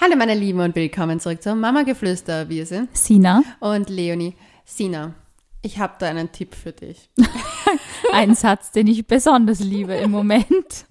Hallo 0.00 0.14
meine 0.14 0.34
Lieben 0.34 0.60
und 0.60 0.76
willkommen 0.76 1.18
zurück 1.18 1.42
zum 1.42 1.58
Mama 1.58 1.82
Geflüster. 1.82 2.48
Wir 2.48 2.66
sind 2.66 2.96
Sina. 2.96 3.42
und 3.58 3.90
Leonie. 3.90 4.36
Sina, 4.64 5.14
ich 5.60 5.80
habe 5.80 5.94
da 5.98 6.06
einen 6.06 6.30
Tipp 6.30 6.54
für 6.54 6.70
dich. 6.70 7.10
Ein 8.12 8.36
Satz, 8.36 8.70
den 8.70 8.86
ich 8.86 9.08
besonders 9.08 9.58
liebe 9.58 9.94
im 9.94 10.12
Moment. 10.12 10.86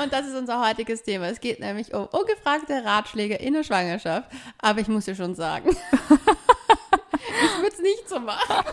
Und 0.00 0.12
das 0.12 0.28
ist 0.28 0.36
unser 0.36 0.64
heutiges 0.64 1.02
Thema. 1.02 1.26
Es 1.26 1.40
geht 1.40 1.58
nämlich 1.58 1.92
um 1.94 2.06
ungefragte 2.06 2.84
Ratschläge 2.84 3.34
in 3.34 3.54
der 3.54 3.64
Schwangerschaft. 3.64 4.30
Aber 4.58 4.78
ich 4.78 4.86
muss 4.86 5.06
dir 5.06 5.16
schon 5.16 5.34
sagen, 5.34 5.70
ich 6.10 7.58
würde 7.60 7.74
es 7.74 7.80
nicht 7.80 8.08
so 8.08 8.20
machen. 8.20 8.64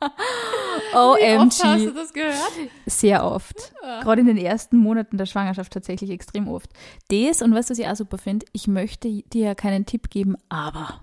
Wie 0.92 1.36
oft 1.36 1.62
hast 1.62 1.62
du 1.62 1.88
OMG. 1.88 1.94
das 1.94 2.12
gehört? 2.12 2.52
Sehr 2.86 3.24
oft. 3.24 3.72
Gerade 4.02 4.20
in 4.20 4.26
den 4.26 4.36
ersten 4.36 4.76
Monaten 4.76 5.16
der 5.18 5.26
Schwangerschaft 5.26 5.72
tatsächlich 5.72 6.10
extrem 6.10 6.48
oft. 6.48 6.70
Das 7.10 7.42
und 7.42 7.54
was, 7.54 7.70
was 7.70 7.78
ich 7.78 7.86
auch 7.86 7.96
super 7.96 8.18
finde, 8.18 8.46
ich 8.52 8.66
möchte 8.68 9.08
dir 9.08 9.44
ja 9.46 9.54
keinen 9.54 9.86
Tipp 9.86 10.10
geben, 10.10 10.36
aber. 10.48 11.00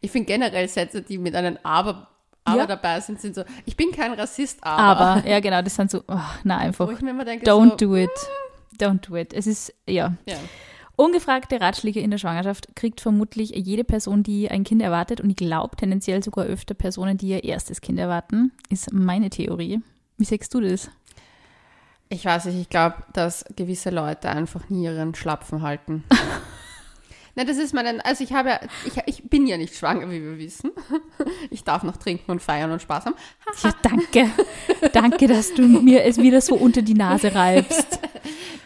Ich 0.00 0.10
finde 0.10 0.26
generell 0.26 0.68
Sätze, 0.68 1.02
die 1.02 1.18
mit 1.18 1.34
einem 1.34 1.58
Aber, 1.62 2.08
aber 2.44 2.58
Ja. 2.58 2.66
dabei 2.66 3.00
sind, 3.00 3.20
sind 3.20 3.34
so, 3.34 3.42
ich 3.64 3.76
bin 3.76 3.90
kein 3.90 4.12
Rassist, 4.12 4.58
aber. 4.62 5.00
Aber, 5.06 5.26
ja 5.28 5.40
genau, 5.40 5.62
das 5.62 5.74
sind 5.74 5.90
so, 5.90 6.02
oh, 6.08 6.18
na 6.44 6.58
einfach. 6.58 6.86
Denke, 6.88 7.46
Don't 7.46 7.70
so, 7.70 7.76
do 7.76 7.96
it. 7.96 8.10
Don't 8.78 9.08
do 9.08 9.16
it. 9.16 9.32
Es 9.32 9.46
ist, 9.46 9.72
ja. 9.88 10.12
Ja. 10.26 10.36
Ungefragte 10.96 11.60
Ratschläge 11.60 12.00
in 12.00 12.10
der 12.10 12.18
Schwangerschaft 12.18 12.76
kriegt 12.76 13.00
vermutlich 13.00 13.50
jede 13.50 13.82
Person, 13.82 14.22
die 14.22 14.48
ein 14.50 14.62
Kind 14.62 14.80
erwartet 14.80 15.20
und 15.20 15.30
ich 15.30 15.36
glaube 15.36 15.76
tendenziell 15.76 16.22
sogar 16.22 16.44
öfter 16.44 16.74
Personen, 16.74 17.18
die 17.18 17.28
ihr 17.28 17.42
erstes 17.42 17.80
Kind 17.80 17.98
erwarten, 17.98 18.52
ist 18.68 18.92
meine 18.92 19.30
Theorie. 19.30 19.80
Wie 20.18 20.24
sagst 20.24 20.54
du 20.54 20.60
das? 20.60 20.90
Ich 22.08 22.24
weiß 22.24 22.44
nicht, 22.44 22.60
ich 22.60 22.68
glaube, 22.68 22.96
dass 23.12 23.44
gewisse 23.56 23.90
Leute 23.90 24.28
einfach 24.28 24.68
nie 24.68 24.84
ihren 24.84 25.14
Schlapfen 25.16 25.62
halten. 25.62 26.04
Na, 27.36 27.42
das 27.42 27.56
ist 27.56 27.74
meine, 27.74 28.04
also 28.04 28.22
ich 28.22 28.32
habe 28.32 28.50
ja, 28.50 28.60
ich, 28.84 28.94
ich 29.06 29.28
bin 29.28 29.48
ja 29.48 29.56
nicht 29.56 29.74
schwanger, 29.74 30.08
wie 30.08 30.22
wir 30.22 30.38
wissen. 30.38 30.70
Ich 31.50 31.64
darf 31.64 31.82
noch 31.82 31.96
trinken 31.96 32.30
und 32.30 32.40
feiern 32.40 32.70
und 32.70 32.80
Spaß 32.80 33.06
haben. 33.06 33.16
Ja, 33.64 33.74
danke. 33.82 34.30
danke, 34.92 35.26
dass 35.26 35.52
du 35.52 35.62
mir 35.62 36.04
es 36.04 36.18
wieder 36.18 36.40
so 36.40 36.54
unter 36.54 36.82
die 36.82 36.94
Nase 36.94 37.34
reibst. 37.34 37.98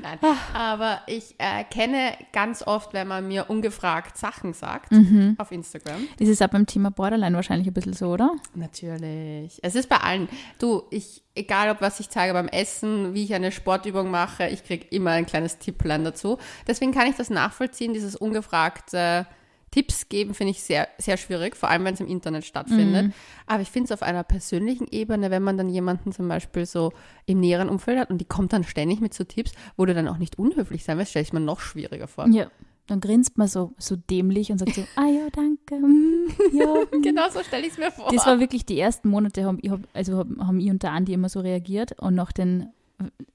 Nein, 0.08 0.36
aber 0.54 1.02
ich 1.06 1.34
äh, 1.38 1.64
kenne 1.64 2.12
ganz 2.32 2.62
oft, 2.62 2.92
wenn 2.92 3.08
man 3.08 3.26
mir 3.26 3.48
ungefragt 3.48 4.16
Sachen 4.16 4.52
sagt 4.52 4.92
auf 5.38 5.52
Instagram. 5.52 6.06
Das 6.18 6.28
ist 6.28 6.42
auch 6.42 6.48
beim 6.48 6.66
Thema 6.66 6.90
Borderline 6.90 7.36
wahrscheinlich 7.36 7.68
ein 7.68 7.74
bisschen 7.74 7.92
so, 7.92 8.08
oder? 8.08 8.32
Natürlich. 8.54 9.58
Es 9.62 9.74
ist 9.74 9.88
bei 9.88 9.96
allen. 9.98 10.28
Du, 10.58 10.82
ich, 10.90 11.22
egal 11.34 11.70
ob 11.70 11.80
was 11.80 12.00
ich 12.00 12.08
zeige 12.08 12.32
beim 12.32 12.48
Essen, 12.48 13.14
wie 13.14 13.24
ich 13.24 13.34
eine 13.34 13.52
Sportübung 13.52 14.10
mache, 14.10 14.48
ich 14.48 14.64
kriege 14.64 14.86
immer 14.90 15.12
ein 15.12 15.26
kleines 15.26 15.58
Tipplein 15.58 16.04
dazu. 16.04 16.38
Deswegen 16.66 16.92
kann 16.92 17.06
ich 17.06 17.16
das 17.16 17.30
nachvollziehen, 17.30 17.92
dieses 17.92 18.16
ungefragte 18.16 19.26
Tipps 19.70 20.08
geben, 20.08 20.34
finde 20.34 20.52
ich 20.52 20.62
sehr, 20.62 20.88
sehr 20.98 21.16
schwierig, 21.16 21.56
vor 21.56 21.68
allem 21.68 21.84
wenn 21.84 21.94
es 21.94 22.00
im 22.00 22.06
Internet 22.06 22.44
stattfindet. 22.44 23.12
Aber 23.46 23.60
ich 23.62 23.70
finde 23.70 23.86
es 23.86 23.92
auf 23.92 24.02
einer 24.02 24.22
persönlichen 24.24 24.86
Ebene, 24.90 25.30
wenn 25.30 25.42
man 25.42 25.56
dann 25.58 25.68
jemanden 25.68 26.12
zum 26.12 26.26
Beispiel 26.28 26.64
so 26.66 26.92
im 27.26 27.40
näheren 27.40 27.68
Umfeld 27.68 27.98
hat 27.98 28.10
und 28.10 28.18
die 28.18 28.24
kommt 28.24 28.52
dann 28.52 28.64
ständig 28.64 29.00
mit 29.00 29.12
so 29.14 29.24
Tipps, 29.24 29.52
wo 29.76 29.84
du 29.86 29.94
dann 29.94 30.08
auch 30.08 30.18
nicht 30.18 30.38
unhöflich 30.38 30.84
sein 30.84 30.96
willst, 30.98 31.10
stelle 31.10 31.24
ich 31.24 31.32
mir 31.32 31.40
noch 31.40 31.60
schwieriger 31.60 32.08
vor. 32.08 32.26
Ja. 32.28 32.46
Dann 32.86 33.00
grinst 33.00 33.36
man 33.36 33.48
so, 33.48 33.74
so 33.76 33.96
dämlich 33.96 34.50
und 34.50 34.56
sagt 34.56 34.74
so, 34.74 34.82
ah 34.96 35.04
ja, 35.06 35.28
danke. 35.30 35.74
mm, 35.86 36.28
Ja. 36.56 36.74
mm. 36.90 37.02
Genau 37.02 37.28
so 37.28 37.42
stelle 37.42 37.66
ich 37.66 37.72
es 37.72 37.78
mir 37.78 37.90
vor. 37.90 38.10
Das 38.10 38.24
war 38.24 38.40
wirklich 38.40 38.64
die 38.64 38.80
ersten 38.80 39.10
Monate, 39.10 39.44
haben, 39.44 39.58
ich 39.60 39.70
also 39.92 40.18
haben, 40.18 40.58
ich 40.60 40.70
und 40.70 40.82
der 40.82 40.92
Andi 40.92 41.12
immer 41.12 41.28
so 41.28 41.40
reagiert 41.40 41.92
und 42.00 42.14
nach 42.14 42.32
den, 42.32 42.70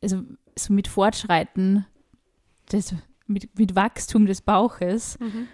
also 0.01 0.23
so 0.57 0.73
mit 0.73 0.87
Fortschreiten, 0.87 1.85
des, 2.71 2.95
mit, 3.27 3.57
mit 3.59 3.75
Wachstum 3.75 4.25
des 4.25 4.41
Bauches, 4.41 5.19
Mhm. 5.19 5.47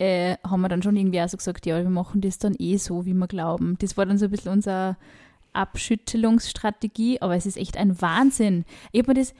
Äh, 0.00 0.38
haben 0.42 0.62
wir 0.62 0.68
dann 0.68 0.82
schon 0.82 0.96
irgendwie 0.96 1.20
auch 1.20 1.28
so 1.28 1.36
gesagt, 1.36 1.66
ja, 1.66 1.76
wir 1.76 1.90
machen 1.90 2.22
das 2.22 2.38
dann 2.38 2.54
eh 2.58 2.78
so, 2.78 3.04
wie 3.04 3.12
wir 3.12 3.28
glauben. 3.28 3.76
Das 3.80 3.96
war 3.96 4.06
dann 4.06 4.16
so 4.16 4.24
ein 4.24 4.30
bisschen 4.30 4.52
unsere 4.52 4.96
Abschüttelungsstrategie, 5.52 7.20
aber 7.20 7.36
es 7.36 7.44
ist 7.44 7.58
echt 7.58 7.76
ein 7.76 8.00
Wahnsinn. 8.00 8.64
Ich 8.92 9.00
habe 9.00 9.10
mir 9.12 9.20
das, 9.20 9.34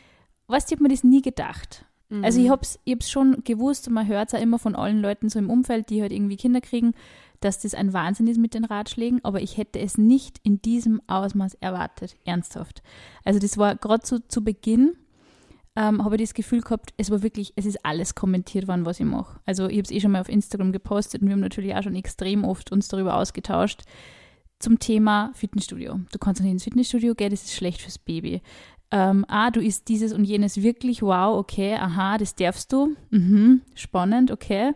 weißt 0.48 0.70
du, 0.70 0.74
ich 0.74 0.76
habe 0.76 0.82
mir 0.82 0.94
das 0.94 1.02
nie 1.02 1.22
gedacht. 1.22 1.86
Also 2.22 2.40
ich 2.40 2.50
habe 2.50 2.62
es 2.62 2.78
ich 2.84 2.92
hab's 2.92 3.10
schon 3.10 3.42
gewusst 3.44 3.88
und 3.88 3.94
man 3.94 4.06
hört 4.06 4.28
es 4.28 4.34
auch 4.34 4.42
immer 4.42 4.58
von 4.58 4.74
allen 4.74 5.00
Leuten 5.00 5.28
so 5.28 5.38
im 5.38 5.48
Umfeld, 5.48 5.88
die 5.90 6.02
halt 6.02 6.12
irgendwie 6.12 6.36
Kinder 6.36 6.60
kriegen, 6.60 6.92
dass 7.38 7.60
das 7.60 7.74
ein 7.74 7.92
Wahnsinn 7.92 8.26
ist 8.26 8.38
mit 8.38 8.52
den 8.52 8.64
Ratschlägen, 8.64 9.24
aber 9.24 9.40
ich 9.40 9.56
hätte 9.56 9.78
es 9.78 9.96
nicht 9.96 10.40
in 10.42 10.60
diesem 10.60 11.00
Ausmaß 11.06 11.54
erwartet, 11.54 12.16
ernsthaft. 12.24 12.82
Also 13.24 13.38
das 13.38 13.56
war 13.56 13.76
gerade 13.76 14.06
so 14.06 14.18
zu 14.18 14.44
Beginn, 14.44 14.96
ähm, 15.76 16.04
habe 16.04 16.16
ich 16.16 16.22
das 16.22 16.34
Gefühl 16.34 16.60
gehabt, 16.60 16.92
es 16.97 17.10
war 17.10 17.22
wirklich, 17.22 17.53
es 17.56 17.64
ist 17.64 17.84
alles 17.84 18.14
kommentiert 18.14 18.69
worden, 18.69 18.84
was 18.84 19.00
ich 19.00 19.06
mache. 19.06 19.41
Also 19.47 19.69
ich 19.69 19.78
habe 19.78 19.84
es 19.84 19.91
eh 19.91 20.00
schon 20.00 20.12
mal 20.12 20.20
auf 20.20 20.28
Instagram 20.28 20.72
gepostet 20.72 21.22
und 21.22 21.28
wir 21.28 21.34
haben 21.34 21.41
natürlich 21.41 21.75
auch 21.75 21.82
schon 21.82 21.94
extrem 21.94 22.44
oft 22.44 22.72
uns 22.72 22.88
darüber 22.88 23.16
ausgetauscht 23.16 23.82
zum 24.59 24.78
Thema 24.78 25.30
Fitnessstudio. 25.34 26.00
Du 26.12 26.19
kannst 26.19 26.42
nicht 26.42 26.50
ins 26.50 26.64
Fitnessstudio 26.64 27.14
gehen, 27.14 27.30
das 27.30 27.44
ist 27.44 27.54
schlecht 27.54 27.80
fürs 27.82 27.98
Baby. 27.98 28.42
Ähm, 28.92 29.25
ah, 29.28 29.50
du 29.53 29.60
isst 29.60 29.88
dieses 29.88 30.12
und 30.12 30.25
jenes 30.25 30.62
wirklich, 30.62 31.00
wow, 31.03 31.38
okay, 31.38 31.75
aha, 31.75 32.19
das 32.19 32.34
darfst 32.34 32.72
du, 32.72 32.97
mhm, 33.10 33.62
spannend, 33.75 34.32
okay. 34.32 34.72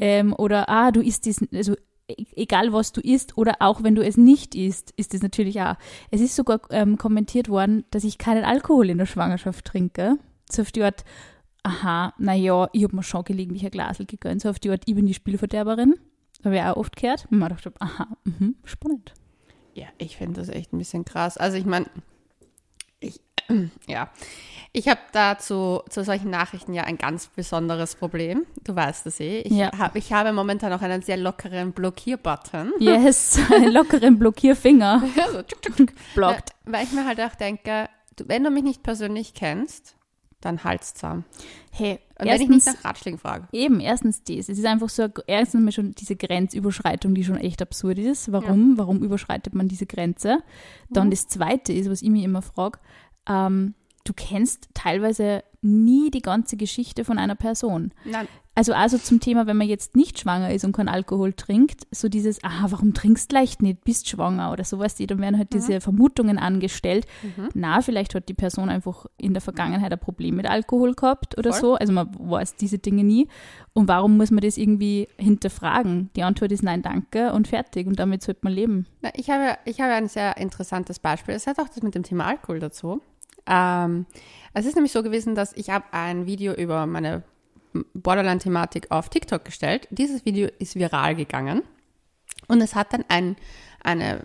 Ähm, 0.00 0.32
oder 0.32 0.68
ah, 0.68 0.92
du 0.92 1.00
isst 1.02 1.26
diesen, 1.26 1.48
also 1.52 1.74
e- 2.08 2.24
egal 2.36 2.72
was 2.72 2.92
du 2.92 3.00
isst 3.00 3.36
oder 3.36 3.56
auch 3.58 3.82
wenn 3.82 3.96
du 3.96 4.04
es 4.04 4.16
nicht 4.16 4.54
isst, 4.54 4.92
ist 4.96 5.14
es 5.14 5.22
natürlich 5.22 5.60
auch. 5.60 5.74
Es 6.12 6.20
ist 6.20 6.36
sogar 6.36 6.60
ähm, 6.70 6.96
kommentiert 6.96 7.48
worden, 7.48 7.84
dass 7.90 8.04
ich 8.04 8.18
keinen 8.18 8.44
Alkohol 8.44 8.88
in 8.88 8.98
der 8.98 9.06
Schwangerschaft 9.06 9.64
trinke. 9.64 10.16
So 10.50 10.62
auf 10.62 10.72
die 10.72 10.82
Art, 10.82 11.04
aha, 11.62 12.14
naja, 12.18 12.68
ich 12.72 12.84
habe 12.84 12.96
mir 12.96 13.02
schon 13.02 13.24
gelegentlich 13.24 13.64
ein 13.64 13.70
Glasel 13.70 14.06
gegönnt, 14.06 14.42
so 14.42 14.50
auf 14.50 14.58
die 14.58 14.70
Art, 14.70 14.82
ich 14.86 14.94
bin 14.94 15.06
die 15.06 15.14
Spielverderberin. 15.14 15.94
Habe 16.44 16.56
ich 16.56 16.62
auch 16.62 16.76
oft 16.76 16.94
gehört. 16.96 17.26
Und 17.30 17.38
man 17.38 17.48
dachte, 17.48 17.72
aha, 17.80 18.06
mhm, 18.24 18.56
spannend. 18.64 19.14
Ja, 19.74 19.86
ich 19.98 20.16
finde 20.16 20.40
das 20.40 20.48
echt 20.48 20.72
ein 20.72 20.78
bisschen 20.78 21.04
krass. 21.04 21.36
Also 21.36 21.56
ich 21.58 21.64
meine, 21.66 21.86
ich, 23.00 23.20
ja, 23.88 24.10
ich 24.72 24.88
habe 24.88 25.00
dazu 25.12 25.80
zu 25.88 26.04
solchen 26.04 26.30
Nachrichten 26.30 26.72
ja 26.74 26.84
ein 26.84 26.98
ganz 26.98 27.26
besonderes 27.28 27.94
Problem. 27.96 28.46
Du 28.64 28.76
weißt 28.76 29.06
das 29.06 29.18
eh. 29.20 29.40
Ich, 29.40 29.52
Ja. 29.52 29.70
hab, 29.76 29.96
ich 29.96 30.12
habe 30.12 30.32
momentan 30.32 30.72
auch 30.72 30.82
einen 30.82 31.02
sehr 31.02 31.16
lockeren 31.16 31.72
Blockierbutton. 31.72 32.72
Yes, 32.78 33.38
einen 33.52 33.72
lockeren 33.72 34.18
Blockierfinger. 34.18 35.02
Ja, 35.16 35.30
so 35.32 35.42
tschuk, 35.42 35.62
tschuk, 35.62 35.76
tschuk. 35.76 35.92
Blockt. 36.14 36.50
Weil, 36.64 36.74
weil 36.74 36.84
ich 36.84 36.92
mir 36.92 37.04
halt 37.06 37.20
auch 37.20 37.34
denke, 37.34 37.88
du, 38.16 38.28
wenn 38.28 38.44
du 38.44 38.50
mich 38.50 38.62
nicht 38.62 38.82
persönlich 38.82 39.34
kennst, 39.34 39.95
dann 40.40 40.64
halt's 40.64 40.94
zusammen. 40.94 41.24
Hey, 41.72 41.98
Und 42.18 42.26
wenn 42.26 42.40
ich 42.40 42.48
nicht 42.48 42.66
erstens, 42.66 42.76
nach 42.76 42.84
Ratschlägen 42.84 43.18
frage. 43.18 43.48
eben, 43.52 43.80
erstens 43.80 44.22
das. 44.22 44.48
Es 44.48 44.58
ist 44.58 44.66
einfach 44.66 44.88
so, 44.88 45.08
erstens 45.26 45.62
mal 45.62 45.72
schon 45.72 45.92
diese 45.92 46.16
Grenzüberschreitung, 46.16 47.14
die 47.14 47.24
schon 47.24 47.36
echt 47.38 47.62
absurd 47.62 47.98
ist. 47.98 48.30
Warum? 48.32 48.78
Warum 48.78 49.02
überschreitet 49.02 49.54
man 49.54 49.68
diese 49.68 49.86
Grenze? 49.86 50.38
Dann 50.90 51.10
das 51.10 51.26
Zweite 51.28 51.72
ist, 51.72 51.90
was 51.90 52.02
ich 52.02 52.10
mich 52.10 52.24
immer 52.24 52.42
frage, 52.42 52.78
ähm, 53.28 53.74
du 54.04 54.12
kennst 54.12 54.68
teilweise 54.74 55.42
nie 55.62 56.10
die 56.10 56.22
ganze 56.22 56.56
Geschichte 56.56 57.04
von 57.04 57.18
einer 57.18 57.34
Person. 57.34 57.92
Nein, 58.04 58.28
Also 58.56 58.72
also 58.72 58.96
zum 58.96 59.20
Thema, 59.20 59.46
wenn 59.46 59.58
man 59.58 59.68
jetzt 59.68 59.96
nicht 59.96 60.18
schwanger 60.18 60.50
ist 60.50 60.64
und 60.64 60.72
keinen 60.72 60.88
Alkohol 60.88 61.34
trinkt, 61.34 61.86
so 61.90 62.08
dieses, 62.08 62.42
aha, 62.42 62.68
warum 62.70 62.94
trinkst 62.94 63.30
du 63.30 63.36
leicht 63.36 63.60
nicht, 63.60 63.84
bist 63.84 64.08
schwanger 64.08 64.50
oder 64.50 64.64
sowas, 64.64 64.96
dann 64.96 65.20
werden 65.20 65.36
halt 65.36 65.52
diese 65.52 65.82
Vermutungen 65.82 66.38
angestellt. 66.38 67.06
Na, 67.52 67.82
vielleicht 67.82 68.14
hat 68.14 68.30
die 68.30 68.34
Person 68.34 68.70
einfach 68.70 69.04
in 69.18 69.34
der 69.34 69.42
Vergangenheit 69.42 69.92
ein 69.92 69.98
Problem 69.98 70.36
mit 70.36 70.46
Alkohol 70.46 70.94
gehabt 70.94 71.36
oder 71.36 71.52
Voll. 71.52 71.60
so. 71.60 71.74
Also 71.74 71.92
man 71.92 72.08
weiß 72.18 72.56
diese 72.56 72.78
Dinge 72.78 73.04
nie. 73.04 73.28
Und 73.74 73.88
warum 73.88 74.16
muss 74.16 74.30
man 74.30 74.40
das 74.40 74.56
irgendwie 74.56 75.06
hinterfragen? 75.18 76.08
Die 76.16 76.22
Antwort 76.22 76.50
ist 76.50 76.62
nein, 76.62 76.80
danke 76.80 77.34
und 77.34 77.48
fertig. 77.48 77.86
Und 77.86 77.98
damit 77.98 78.22
sollte 78.22 78.40
man 78.42 78.54
leben. 78.54 78.86
Na, 79.02 79.10
Ich 79.14 79.28
habe, 79.28 79.58
ich 79.66 79.82
habe 79.82 79.92
ein 79.92 80.08
sehr 80.08 80.38
interessantes 80.38 80.98
Beispiel. 80.98 81.34
Es 81.34 81.46
hat 81.46 81.58
auch 81.58 81.68
das 81.68 81.82
mit 81.82 81.94
dem 81.94 82.04
Thema 82.04 82.24
Alkohol 82.24 82.60
dazu. 82.60 83.02
Ähm, 83.46 84.06
es 84.54 84.64
ist 84.64 84.76
nämlich 84.76 84.92
so 84.92 85.02
gewesen, 85.02 85.34
dass 85.34 85.52
ich 85.52 85.68
habe 85.68 85.84
ein 85.92 86.24
Video 86.24 86.54
über 86.54 86.86
meine 86.86 87.22
Borderline-Thematik 87.94 88.90
auf 88.90 89.08
TikTok 89.08 89.44
gestellt. 89.44 89.88
Dieses 89.90 90.24
Video 90.24 90.48
ist 90.58 90.76
viral 90.76 91.14
gegangen 91.14 91.62
und 92.48 92.60
es 92.60 92.74
hat 92.74 92.92
dann 92.92 93.04
ein, 93.08 93.36
eine, 93.82 94.24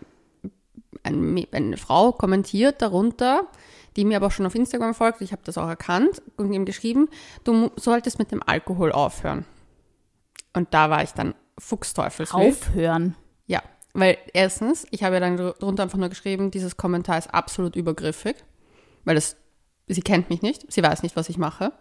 ein, 1.03 1.45
eine 1.51 1.77
Frau 1.77 2.11
kommentiert 2.11 2.81
darunter, 2.81 3.47
die 3.95 4.05
mir 4.05 4.17
aber 4.17 4.27
auch 4.27 4.31
schon 4.31 4.45
auf 4.45 4.55
Instagram 4.55 4.93
folgt. 4.93 5.21
Ich 5.21 5.31
habe 5.31 5.41
das 5.45 5.57
auch 5.57 5.67
erkannt 5.67 6.21
und 6.37 6.53
ihm 6.53 6.65
geschrieben, 6.65 7.09
du 7.43 7.71
solltest 7.75 8.19
mit 8.19 8.31
dem 8.31 8.41
Alkohol 8.43 8.91
aufhören. 8.91 9.45
Und 10.53 10.73
da 10.73 10.89
war 10.89 11.03
ich 11.03 11.11
dann 11.11 11.35
fuchsteufelswild. 11.57 12.53
Aufhören. 12.53 13.15
Ja, 13.47 13.61
weil 13.93 14.17
erstens, 14.33 14.85
ich 14.91 15.03
habe 15.03 15.15
ja 15.15 15.19
dann 15.19 15.37
drunter 15.37 15.83
einfach 15.83 15.97
nur 15.97 16.09
geschrieben, 16.09 16.51
dieses 16.51 16.77
Kommentar 16.77 17.17
ist 17.17 17.33
absolut 17.33 17.75
übergriffig, 17.75 18.35
weil 19.03 19.15
das, 19.15 19.35
sie 19.87 20.01
kennt 20.01 20.29
mich 20.29 20.41
nicht, 20.41 20.71
sie 20.71 20.83
weiß 20.83 21.03
nicht, 21.03 21.15
was 21.15 21.29
ich 21.29 21.37
mache, 21.37 21.73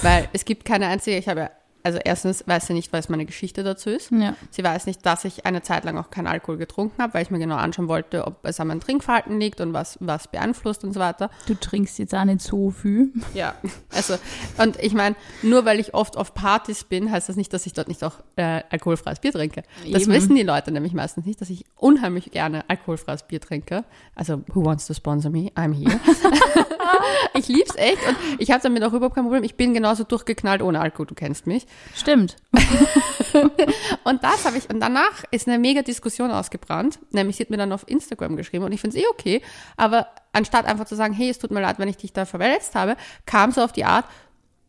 weil 0.00 0.28
es 0.32 0.44
gibt 0.44 0.64
keine 0.64 0.86
einzige, 0.86 1.16
ich 1.18 1.28
habe 1.28 1.40
ja 1.40 1.50
also 1.82 1.98
erstens 2.02 2.44
weiß 2.46 2.68
sie 2.68 2.74
nicht, 2.74 2.92
was 2.92 3.08
meine 3.08 3.26
Geschichte 3.26 3.62
dazu 3.62 3.90
ist. 3.90 4.10
Ja. 4.10 4.34
Sie 4.50 4.62
weiß 4.62 4.86
nicht, 4.86 5.04
dass 5.04 5.24
ich 5.24 5.46
eine 5.46 5.62
Zeit 5.62 5.84
lang 5.84 5.98
auch 5.98 6.10
keinen 6.10 6.26
Alkohol 6.26 6.56
getrunken 6.56 7.02
habe, 7.02 7.14
weil 7.14 7.22
ich 7.22 7.30
mir 7.30 7.38
genau 7.38 7.56
anschauen 7.56 7.88
wollte, 7.88 8.26
ob 8.26 8.44
es 8.44 8.60
an 8.60 8.68
meinem 8.68 8.80
Trinkverhalten 8.80 9.40
liegt 9.40 9.60
und 9.60 9.72
was, 9.72 9.98
was 10.00 10.28
beeinflusst 10.28 10.84
und 10.84 10.92
so 10.92 11.00
weiter. 11.00 11.30
Du 11.46 11.54
trinkst 11.54 11.98
jetzt 11.98 12.14
auch 12.14 12.24
nicht 12.24 12.40
so 12.40 12.70
viel. 12.70 13.12
Ja, 13.34 13.54
also, 13.90 14.14
und 14.58 14.78
ich 14.80 14.94
meine, 14.94 15.16
nur 15.42 15.64
weil 15.64 15.80
ich 15.80 15.94
oft 15.94 16.16
auf 16.16 16.34
Partys 16.34 16.84
bin, 16.84 17.10
heißt 17.10 17.28
das 17.28 17.36
nicht, 17.36 17.52
dass 17.52 17.66
ich 17.66 17.72
dort 17.72 17.88
nicht 17.88 18.04
auch 18.04 18.20
äh, 18.36 18.62
alkoholfreies 18.70 19.20
Bier 19.20 19.32
trinke. 19.32 19.62
Das 19.90 20.02
Eben. 20.02 20.12
wissen 20.12 20.34
die 20.34 20.42
Leute 20.42 20.70
nämlich 20.70 20.92
meistens 20.92 21.26
nicht, 21.26 21.40
dass 21.40 21.50
ich 21.50 21.64
unheimlich 21.76 22.30
gerne 22.30 22.64
alkoholfreies 22.68 23.24
Bier 23.24 23.40
trinke. 23.40 23.84
Also, 24.14 24.42
who 24.54 24.64
wants 24.64 24.86
to 24.86 24.94
sponsor 24.94 25.30
me? 25.30 25.50
I'm 25.56 25.72
here. 25.72 25.98
ich 27.34 27.48
lieb's 27.48 27.74
echt 27.76 28.06
und 28.06 28.16
ich 28.38 28.50
habe 28.50 28.62
damit 28.62 28.82
auch 28.84 28.92
überhaupt 28.92 29.14
kein 29.14 29.24
Problem. 29.24 29.44
Ich 29.44 29.56
bin 29.56 29.74
genauso 29.74 30.04
durchgeknallt 30.04 30.62
ohne 30.62 30.80
Alkohol, 30.80 31.06
du 31.06 31.14
kennst 31.14 31.46
mich. 31.46 31.66
Stimmt. 31.94 32.36
Und 34.04 34.24
das 34.24 34.44
habe 34.44 34.58
ich, 34.58 34.68
und 34.68 34.80
danach 34.80 35.24
ist 35.30 35.48
eine 35.48 35.58
mega 35.58 35.82
Diskussion 35.82 36.30
ausgebrannt. 36.30 36.98
Nämlich, 37.10 37.36
sie 37.36 37.44
hat 37.44 37.50
mir 37.50 37.56
dann 37.56 37.72
auf 37.72 37.84
Instagram 37.86 38.36
geschrieben 38.36 38.64
und 38.64 38.72
ich 38.72 38.80
finde 38.80 38.96
es 38.96 39.02
eh 39.02 39.06
okay. 39.08 39.42
Aber 39.76 40.08
anstatt 40.32 40.66
einfach 40.66 40.84
zu 40.84 40.96
sagen, 40.96 41.14
hey, 41.14 41.30
es 41.30 41.38
tut 41.38 41.50
mir 41.50 41.60
leid, 41.60 41.78
wenn 41.78 41.88
ich 41.88 41.96
dich 41.96 42.12
da 42.12 42.24
verletzt 42.24 42.74
habe, 42.74 42.96
kam 43.26 43.52
so 43.52 43.62
auf 43.62 43.72
die 43.72 43.84
Art, 43.84 44.04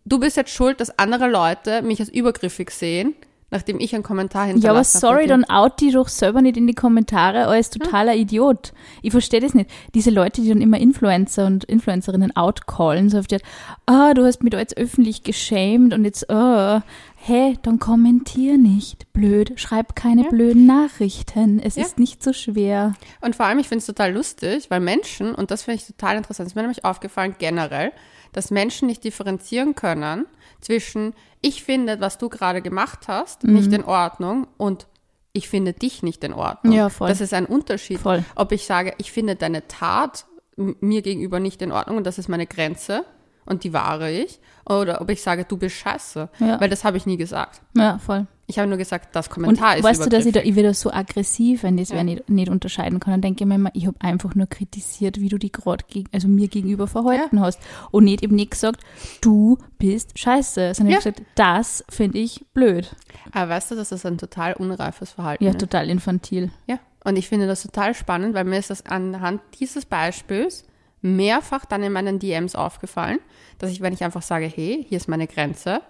du 0.05 0.19
bist 0.19 0.37
jetzt 0.37 0.51
schuld, 0.51 0.79
dass 0.79 0.97
andere 0.97 1.29
Leute 1.29 1.81
mich 1.81 1.99
als 1.99 2.09
übergriffig 2.09 2.71
sehen, 2.71 3.15
nachdem 3.53 3.79
ich 3.79 3.93
einen 3.95 4.03
Kommentar 4.03 4.41
Ja, 4.41 4.49
aber 4.49 4.53
hinterlassen 4.53 4.97
habe. 4.97 5.07
sorry, 5.07 5.15
bei 5.15 5.21
dir. 5.23 5.27
dann 5.29 5.43
out 5.45 5.79
die 5.79 5.91
doch 5.91 6.09
selber 6.09 6.41
nicht 6.41 6.57
in 6.57 6.67
die 6.67 6.73
Kommentare 6.73 7.47
als 7.47 7.69
totaler 7.69 8.15
Idiot. 8.15 8.73
Ich 9.01 9.11
verstehe 9.11 9.39
das 9.39 9.53
nicht. 9.53 9.69
Diese 9.93 10.09
Leute, 10.09 10.41
die 10.41 10.49
dann 10.49 10.61
immer 10.61 10.77
Influencer 10.79 11.45
und 11.45 11.63
Influencerinnen 11.63 12.35
outcallen, 12.35 13.09
so 13.09 13.19
auf 13.19 13.27
die 13.27 13.35
Art, 13.35 13.43
ah, 13.85 14.13
du 14.13 14.25
hast 14.25 14.43
mich 14.43 14.51
da 14.51 14.59
jetzt 14.59 14.75
öffentlich 14.77 15.23
geschämt 15.23 15.93
und 15.93 16.03
jetzt, 16.03 16.25
oh, 16.29 16.81
hä, 17.15 17.57
dann 17.61 17.79
kommentier 17.79 18.57
nicht. 18.57 19.11
Blöd, 19.13 19.53
schreib 19.55 19.95
keine 19.95 20.23
Ja. 20.23 20.29
blöden 20.29 20.65
Nachrichten. 20.65 21.59
Es 21.63 21.75
Ja. 21.75 21.83
ist 21.83 21.97
nicht 21.99 22.21
so 22.23 22.33
schwer. 22.33 22.95
Und 23.21 23.35
vor 23.35 23.45
allem, 23.45 23.59
ich 23.59 23.67
finde 23.69 23.79
es 23.79 23.85
total 23.85 24.11
lustig, 24.13 24.69
weil 24.69 24.79
Menschen, 24.81 25.33
und 25.33 25.49
das 25.51 25.63
finde 25.63 25.79
ich 25.79 25.87
total 25.87 26.17
interessant, 26.17 26.47
ist 26.47 26.55
mir 26.55 26.63
nämlich 26.63 26.83
aufgefallen 26.83 27.35
generell, 27.39 27.91
dass 28.33 28.51
Menschen 28.51 28.87
nicht 28.87 29.03
differenzieren 29.03 29.75
können 29.75 30.25
zwischen, 30.61 31.13
ich 31.41 31.63
finde, 31.63 31.99
was 32.01 32.17
du 32.17 32.29
gerade 32.29 32.61
gemacht 32.61 33.07
hast, 33.07 33.43
Mhm. 33.43 33.53
nicht 33.53 33.71
in 33.73 33.83
Ordnung 33.83 34.47
und 34.57 34.87
ich 35.33 35.49
finde 35.49 35.73
dich 35.73 36.03
nicht 36.03 36.23
in 36.23 36.33
Ordnung. 36.33 36.73
Ja, 36.73 36.89
voll. 36.89 37.07
Das 37.07 37.19
ist 37.21 37.33
ein 37.33 37.45
Unterschied. 37.45 37.99
Voll. 37.99 38.23
Ob 38.35 38.51
ich 38.51 38.65
sage, 38.65 38.93
ich 38.97 39.11
finde 39.11 39.35
deine 39.35 39.67
Tat 39.67 40.25
mir 40.55 41.01
gegenüber 41.01 41.39
nicht 41.39 41.61
in 41.63 41.71
Ordnung 41.71 41.97
und 41.97 42.03
das 42.05 42.17
ist 42.19 42.27
meine 42.29 42.45
Grenze 42.45 43.05
und 43.45 43.63
die 43.63 43.73
wahre 43.73 44.11
ich, 44.11 44.39
oder 44.65 45.01
ob 45.01 45.09
ich 45.09 45.21
sage, 45.21 45.43
du 45.45 45.57
bist 45.57 45.75
scheiße. 45.75 46.29
Ja. 46.39 46.61
Weil 46.61 46.69
das 46.69 46.83
habe 46.83 46.97
ich 46.97 47.05
nie 47.05 47.17
gesagt. 47.17 47.61
Ja, 47.75 47.97
voll. 47.97 48.27
Ich 48.45 48.59
habe 48.59 48.67
nur 48.67 48.77
gesagt, 48.77 49.15
das 49.15 49.27
Und 49.27 49.33
Kommentar 49.33 49.77
ist 49.77 49.83
weißt 49.83 50.05
du, 50.05 50.09
dass 50.09 50.25
ich 50.25 50.33
da, 50.33 50.41
ich 50.41 50.55
werde 50.55 50.73
so 50.73 50.91
aggressiv, 50.91 51.63
wenn 51.63 51.77
das 51.77 51.89
Ja. 51.89 51.95
wer 51.95 52.03
nicht, 52.03 52.29
nicht 52.29 52.49
unterscheiden 52.49 52.99
kann. 52.99 53.11
Dann 53.13 53.21
denke 53.21 53.43
ich 53.43 53.47
mir 53.47 53.55
immer, 53.55 53.69
ich 53.73 53.87
habe 53.87 53.95
einfach 54.01 54.35
nur 54.35 54.47
kritisiert, 54.47 55.19
wie 55.19 55.29
du 55.29 55.37
die 55.37 55.51
gerade 55.51 55.83
gegen, 55.87 56.09
also 56.11 56.27
mir 56.27 56.49
gegenüber 56.49 56.87
verhalten 56.87 57.39
hast. 57.39 57.59
Und 57.91 58.03
nicht 58.03 58.21
eben 58.21 58.35
nicht 58.35 58.51
gesagt, 58.51 58.81
du 59.21 59.57
bist 59.79 60.17
scheiße. 60.19 60.73
Sondern 60.75 60.91
Ja. 60.93 60.97
ich 60.99 61.03
gesagt, 61.05 61.23
das 61.35 61.83
finde 61.89 62.19
ich 62.19 62.45
blöd. 62.53 62.93
Aber 63.31 63.49
weißt 63.49 63.71
du, 63.71 63.75
das 63.75 63.91
ist 63.93 64.05
ein 64.05 64.17
total 64.17 64.53
unreifes 64.53 65.11
Verhalten. 65.11 65.43
Ja, 65.43 65.51
ist? 65.51 65.59
total 65.59 65.89
infantil. 65.89 66.51
Ja, 66.67 66.79
und 67.05 67.15
ich 67.17 67.29
finde 67.29 67.47
das 67.47 67.63
total 67.63 67.93
spannend, 67.95 68.33
weil 68.33 68.43
mir 68.43 68.59
ist 68.59 68.69
das 68.69 68.85
anhand 68.85 69.41
dieses 69.59 69.85
Beispiels 69.85 70.65
mehrfach 71.03 71.65
dann 71.65 71.83
in 71.83 71.93
meinen 71.93 72.19
DMs 72.19 72.55
aufgefallen, 72.55 73.19
dass 73.59 73.71
ich, 73.71 73.81
wenn 73.81 73.93
ich 73.93 74.03
einfach 74.03 74.21
sage, 74.21 74.45
hey, 74.45 74.85
hier 74.87 74.97
ist 74.97 75.07
meine 75.07 75.27
Grenze, 75.27 75.81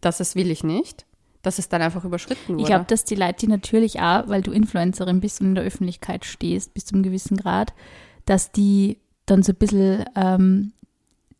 das 0.00 0.20
ist 0.20 0.36
will 0.36 0.50
ich 0.50 0.64
nicht, 0.64 1.04
dass 1.42 1.58
es 1.58 1.68
dann 1.68 1.82
einfach 1.82 2.04
überschritten 2.04 2.54
wurde. 2.54 2.62
Ich 2.62 2.66
glaube, 2.66 2.84
dass 2.86 3.04
die 3.04 3.16
Leute 3.16 3.40
die 3.40 3.48
natürlich 3.48 4.00
auch, 4.00 4.28
weil 4.28 4.42
du 4.42 4.52
Influencerin 4.52 5.20
bist 5.20 5.40
und 5.40 5.48
in 5.48 5.54
der 5.56 5.64
Öffentlichkeit 5.64 6.24
stehst, 6.24 6.72
bis 6.74 6.86
zu 6.86 6.94
einem 6.94 7.02
gewissen 7.02 7.36
Grad, 7.36 7.74
dass 8.24 8.52
die 8.52 8.98
dann 9.26 9.42
so 9.42 9.52
ein 9.52 9.56
bisschen 9.56 10.04
ähm, 10.14 10.72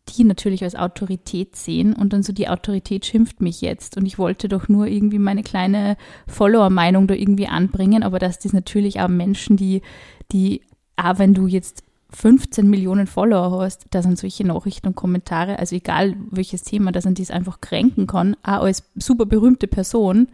die 0.09 0.25
natürlich 0.25 0.63
als 0.63 0.75
Autorität 0.75 1.55
sehen 1.55 1.93
und 1.93 2.11
dann 2.11 2.23
so 2.23 2.33
die 2.33 2.49
Autorität 2.49 3.05
schimpft 3.05 3.41
mich 3.41 3.61
jetzt 3.61 3.95
und 3.95 4.05
ich 4.05 4.17
wollte 4.17 4.49
doch 4.49 4.67
nur 4.67 4.87
irgendwie 4.87 5.19
meine 5.19 5.43
kleine 5.43 5.95
Follower-Meinung 6.27 7.07
da 7.07 7.13
irgendwie 7.13 7.47
anbringen, 7.47 8.03
aber 8.03 8.19
dass 8.19 8.39
das 8.39 8.51
natürlich 8.51 8.99
auch 8.99 9.07
Menschen, 9.07 9.55
die, 9.55 9.81
die, 10.31 10.61
auch 10.97 11.19
wenn 11.19 11.33
du 11.33 11.47
jetzt 11.47 11.83
15 12.15 12.69
Millionen 12.69 13.07
Follower 13.07 13.61
hast, 13.61 13.85
da 13.91 14.01
sind 14.01 14.17
solche 14.17 14.45
Nachrichten 14.45 14.87
und 14.87 14.95
Kommentare, 14.95 15.59
also 15.59 15.75
egal 15.75 16.15
welches 16.29 16.61
Thema, 16.63 16.91
dass 16.91 17.05
man 17.05 17.15
dies 17.15 17.31
einfach 17.31 17.59
kränken 17.61 18.07
kann, 18.07 18.35
auch 18.43 18.63
als 18.63 18.83
super 18.95 19.25
berühmte 19.25 19.67
Person, 19.67 20.27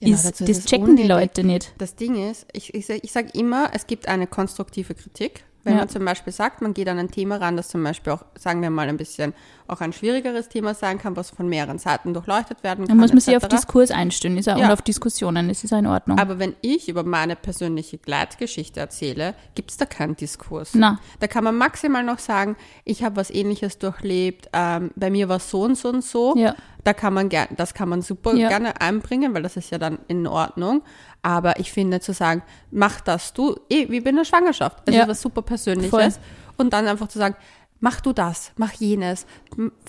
Ja, 0.00 0.14
ist, 0.14 0.24
dazu 0.24 0.44
ist 0.44 0.50
das 0.50 0.58
es 0.58 0.64
checken 0.66 0.96
die. 0.96 1.02
Leute 1.04 1.42
nicht. 1.44 1.72
Das 1.78 1.96
Ding 1.96 2.14
ist, 2.30 2.46
ich, 2.52 2.72
ich, 2.74 2.88
ich 2.88 3.12
sage 3.12 3.28
immer, 3.34 3.70
es 3.72 3.86
gibt 3.86 4.08
eine 4.08 4.26
konstruktive 4.26 4.94
Kritik. 4.94 5.44
Wenn 5.64 5.72
Ja. 5.74 5.80
man 5.80 5.88
zum 5.88 6.04
Beispiel 6.04 6.32
sagt, 6.32 6.62
man 6.62 6.74
geht 6.74 6.88
an 6.88 6.98
ein 6.98 7.10
Thema 7.10 7.38
ran, 7.38 7.56
das 7.56 7.66
zum 7.68 7.82
Beispiel 7.82 8.12
auch, 8.12 8.24
sagen 8.38 8.62
wir 8.62 8.70
mal, 8.70 8.88
ein 8.88 8.96
bisschen 8.96 9.32
auch 9.68 9.80
ein 9.80 9.92
schwierigeres 9.92 10.48
Thema 10.48 10.74
sein 10.74 10.98
kann, 10.98 11.16
was 11.16 11.30
von 11.30 11.48
mehreren 11.48 11.78
Seiten 11.78 12.14
durchleuchtet 12.14 12.62
werden 12.62 12.84
Da 12.84 12.88
kann. 12.88 12.98
muss 12.98 13.12
man 13.12 13.20
sich 13.20 13.36
auf. 13.36 13.46
Diskurs 13.48 13.90
einstellen 13.90 14.36
ist 14.36 14.48
auch, 14.48 14.56
Ja. 14.58 14.66
und 14.66 14.72
auf 14.72 14.82
Diskussionen, 14.82 15.48
das 15.48 15.64
ist 15.64 15.72
auch 15.72 15.78
in 15.78 15.86
Ordnung. 15.86 16.18
Aber 16.18 16.38
wenn 16.38 16.54
ich 16.62 16.88
über 16.88 17.04
meine 17.04 17.36
persönliche 17.36 17.98
Gleitgeschichte 17.98 18.80
erzähle, 18.80 19.34
gibt 19.54 19.70
es 19.70 19.76
da 19.76 19.86
keinen 19.86 20.16
Diskurs. 20.16 20.70
Na. 20.74 20.98
Da 21.20 21.26
kann 21.26 21.44
man 21.44 21.56
maximal 21.56 22.02
noch 22.04 22.18
sagen, 22.18 22.56
ich 22.84 23.02
habe 23.04 23.16
was 23.16 23.30
ähnliches 23.30 23.78
durchlebt, 23.78 24.48
ähm, 24.52 24.90
bei 24.96 25.10
mir 25.10 25.28
war 25.28 25.40
so 25.40 25.62
und 25.62 25.76
so 25.76 25.88
und 25.88 26.04
so. 26.04 26.34
Ja. 26.36 26.54
Da 26.84 26.92
kann 26.92 27.14
man 27.14 27.28
das 27.56 27.74
kann 27.74 27.88
man 27.88 28.00
super 28.02 28.34
Ja. 28.34 28.48
gerne 28.48 28.80
einbringen, 28.80 29.34
weil 29.34 29.42
das 29.42 29.56
ist 29.56 29.70
ja 29.70 29.78
dann 29.78 29.98
in 30.06 30.26
Ordnung. 30.28 30.82
Aber 31.22 31.58
ich 31.58 31.72
finde 31.72 31.98
zu 31.98 32.12
sagen, 32.12 32.42
mach 32.70 33.00
das 33.00 33.32
du, 33.32 33.56
eh, 33.68 33.90
wie 33.90 34.00
bei 34.00 34.10
einer 34.10 34.24
Schwangerschaft. 34.24 34.82
Das 34.86 34.94
Ja. 34.94 35.02
ist 35.02 35.08
was 35.08 35.20
super 35.22 35.42
Persönliches. 35.42 35.90
Voll. 35.90 36.10
Und 36.58 36.72
dann 36.72 36.86
einfach 36.86 37.08
zu 37.08 37.18
sagen, 37.18 37.34
mach 37.80 38.00
du 38.00 38.12
das, 38.12 38.52
mach 38.56 38.72
jenes, 38.72 39.26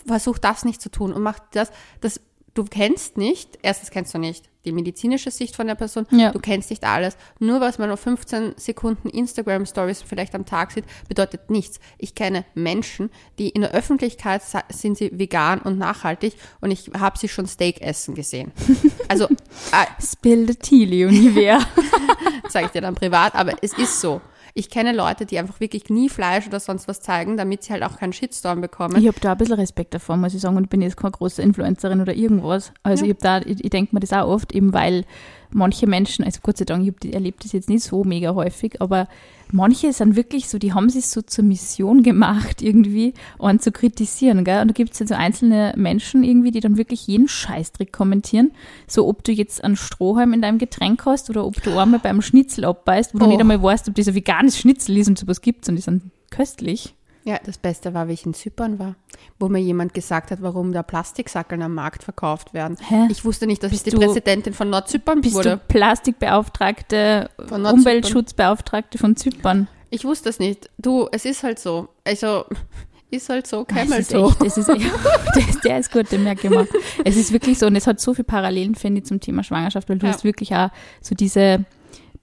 versuch 0.05 0.37
das 0.37 0.65
nicht 0.65 0.81
zu 0.81 0.89
tun 0.89 1.13
und 1.13 1.21
mach 1.23 1.39
das, 1.51 1.71
das, 2.01 2.19
du 2.53 2.63
kennst 2.63 3.17
nicht, 3.17 3.59
erstens 3.61 3.91
kennst 3.91 4.13
du 4.13 4.17
nicht 4.17 4.49
die 4.65 4.73
medizinische 4.73 5.31
Sicht 5.31 5.55
von 5.55 5.65
der 5.67 5.75
Person, 5.75 6.05
Ja. 6.11 6.31
du 6.33 6.39
kennst 6.39 6.69
nicht 6.71 6.83
alles. 6.83 7.15
Nur 7.39 7.61
was 7.61 7.77
man 7.79 7.89
auf 7.89 8.01
15 8.01 8.55
Sekunden 8.57 9.07
Instagram-Stories 9.07 10.01
vielleicht 10.01 10.35
am 10.35 10.45
Tag 10.45 10.71
sieht, 10.71 10.83
bedeutet 11.07 11.49
nichts. 11.49 11.79
Ich 11.97 12.15
kenne 12.15 12.43
Menschen, 12.53 13.09
die 13.39 13.47
in 13.47 13.61
der 13.61 13.71
Öffentlichkeit 13.71 14.41
sind 14.67 14.97
sie 14.97 15.17
vegan 15.17 15.61
und 15.61 15.77
nachhaltig 15.77 16.33
und 16.59 16.71
ich 16.71 16.91
habe 16.99 17.17
sie 17.17 17.29
schon 17.29 17.47
Steak 17.47 17.81
essen 17.81 18.13
gesehen. 18.13 18.51
Also, 19.09 19.23
äh, 19.27 19.85
Spill 20.05 20.45
the 20.49 20.55
tea, 20.55 20.83
Leonie 20.83 21.29
sage 22.49 22.65
ich 22.65 22.71
dir 22.73 22.81
dann 22.81 22.95
privat, 22.95 23.35
aber 23.35 23.53
es 23.61 23.71
ist 23.71 24.01
so. 24.01 24.19
Ich 24.57 24.71
kenne 24.71 24.91
Leute, 24.91 25.27
die 25.27 25.37
einfach 25.37 25.59
wirklich 25.59 25.87
nie 25.89 26.09
Fleisch 26.09 26.47
oder 26.47 26.59
sonst 26.59 26.87
was 26.87 26.99
zeigen, 26.99 27.37
damit 27.37 27.61
sie 27.63 27.73
halt 27.73 27.83
auch 27.83 27.99
keinen 27.99 28.11
Shitstorm 28.11 28.59
bekommen. 28.59 28.95
Ich 28.99 29.07
habe 29.07 29.19
da 29.19 29.33
ein 29.33 29.37
bisschen 29.37 29.53
Respekt 29.53 29.93
davor, 29.93 30.17
muss 30.17 30.33
ich 30.33 30.41
sagen, 30.41 30.57
und 30.57 30.71
bin 30.71 30.81
jetzt 30.81 30.97
keine 30.97 31.11
große 31.11 31.43
Influencerin 31.43 32.01
oder 32.01 32.15
irgendwas. 32.15 32.71
Also 32.81 33.05
Ja. 33.05 33.11
ich 33.11 33.23
habe 33.23 33.43
da, 33.43 33.49
ich, 33.51 33.63
ich 33.63 33.69
denke 33.69 33.93
mir 33.93 33.99
das 33.99 34.13
auch 34.13 34.27
oft, 34.27 34.53
eben 34.53 34.73
weil 34.73 35.05
manche 35.51 35.87
Menschen, 35.87 36.25
also 36.25 36.39
Gott 36.43 36.57
sei 36.57 36.65
Dank, 36.65 36.87
ich 37.03 37.13
erlebe 37.13 37.37
das 37.41 37.51
jetzt 37.51 37.69
nicht 37.69 37.83
so 37.83 38.03
mega 38.03 38.35
häufig, 38.35 38.81
aber 38.81 39.07
manche 39.51 39.93
sind 39.93 40.15
wirklich 40.15 40.49
so, 40.49 40.57
die 40.57 40.73
haben 40.73 40.89
sich 40.89 41.07
so 41.07 41.21
zur 41.21 41.45
Mission 41.45 42.03
gemacht, 42.03 42.61
irgendwie, 42.61 43.13
und 43.37 43.61
zu 43.61 43.71
kritisieren, 43.71 44.43
gell? 44.43 44.61
Und 44.61 44.67
da 44.69 44.73
gibt 44.73 44.93
es 44.93 44.99
ja 44.99 45.07
so 45.07 45.15
einzelne 45.15 45.73
Menschen 45.77 46.23
irgendwie, 46.23 46.51
die 46.51 46.59
dann 46.59 46.77
wirklich 46.77 47.07
jeden 47.07 47.27
Scheißtrick 47.27 47.93
kommentieren. 47.93 48.51
So, 48.87 49.07
ob 49.07 49.23
du 49.23 49.31
jetzt 49.31 49.63
einen 49.63 49.77
Strohhalm 49.77 50.33
in 50.33 50.41
deinem 50.41 50.57
Getränk 50.57 51.05
hast 51.05 51.29
oder 51.29 51.45
ob 51.45 51.61
du 51.63 51.77
einmal 51.77 51.99
beim 51.99 52.21
Schnitzel 52.21 52.65
abbeißt, 52.65 53.13
wo 53.13 53.19
du 53.19 53.25
Oh. 53.25 53.29
nicht 53.29 53.39
einmal 53.39 53.61
weißt, 53.63 53.87
ob 53.87 53.95
das 53.95 54.07
ein 54.07 54.15
veganes 54.15 54.57
Schnitzel 54.57 54.97
ist 54.97 55.07
und 55.07 55.17
sowas 55.17 55.41
gibt's 55.41 55.69
und 55.69 55.75
die 55.77 55.81
sind 55.81 56.03
köstlich. 56.29 56.93
Ja, 57.27 57.37
das 57.45 57.57
Beste 57.57 57.93
war, 57.93 58.07
wie 58.07 58.13
ich 58.13 58.25
in 58.25 58.33
Zypern 58.33 58.79
war, 58.79 58.95
wo 59.37 59.49
mir 59.49 59.59
jemand 59.59 59.93
gesagt 59.93 60.31
hat, 60.31 60.41
warum 60.41 60.71
da 60.71 60.81
Plastiksackeln 60.81 61.61
am 61.61 61.73
Markt 61.73 62.03
verkauft 62.03 62.53
werden. 62.53 62.77
Hä? 62.79 63.07
Ich 63.11 63.25
wusste 63.25 63.47
nicht, 63.47 63.61
dass 63.61 63.71
Bist 63.71 63.85
ich 63.85 63.93
die 63.93 63.99
du- 63.99 64.05
Präsidentin 64.05 64.53
von 64.53 64.69
Nordzypern 64.69 65.19
Bist 65.19 65.35
wurde. 65.35 65.57
du 65.57 65.61
Plastikbeauftragte, 65.67 67.29
Von. 67.47 67.65
Umweltschutzbeauftragte 67.65 68.97
von 68.97 69.15
Zypern? 69.15 69.67
Ich 69.89 70.05
wusste 70.05 70.29
es 70.29 70.39
nicht. 70.39 70.69
Du, 70.77 71.07
es 71.11 71.25
ist 71.25 71.43
halt 71.43 71.59
so. 71.59 71.89
Also, 72.05 72.45
ist 73.11 73.29
halt 73.29 73.47
so, 73.47 73.63
Camel 73.65 73.99
ist 73.99 74.11
so. 74.11 74.27
echt, 74.29 74.41
das 74.43 74.57
ist 74.57 74.69
echt, 74.69 74.85
der, 75.35 75.43
der 75.63 75.79
ist 75.79 75.91
gut, 75.91 76.11
den 76.11 76.23
merke 76.23 76.47
ich 76.47 76.53
mal. 76.53 76.67
Es 77.05 77.15
ist 77.17 77.31
wirklich 77.31 77.57
so, 77.59 77.67
und 77.67 77.75
es 77.75 77.87
hat 77.87 77.99
so 77.99 78.13
viele 78.13 78.25
Parallelen, 78.25 78.75
finde 78.75 78.99
ich, 79.01 79.05
zum 79.05 79.19
Thema 79.19 79.43
Schwangerschaft, 79.43 79.89
weil 79.89 79.97
du 79.97 80.05
Ja. 80.07 80.13
hast 80.13 80.23
wirklich 80.23 80.53
auch 80.55 80.69
so 81.01 81.15
diese, 81.15 81.65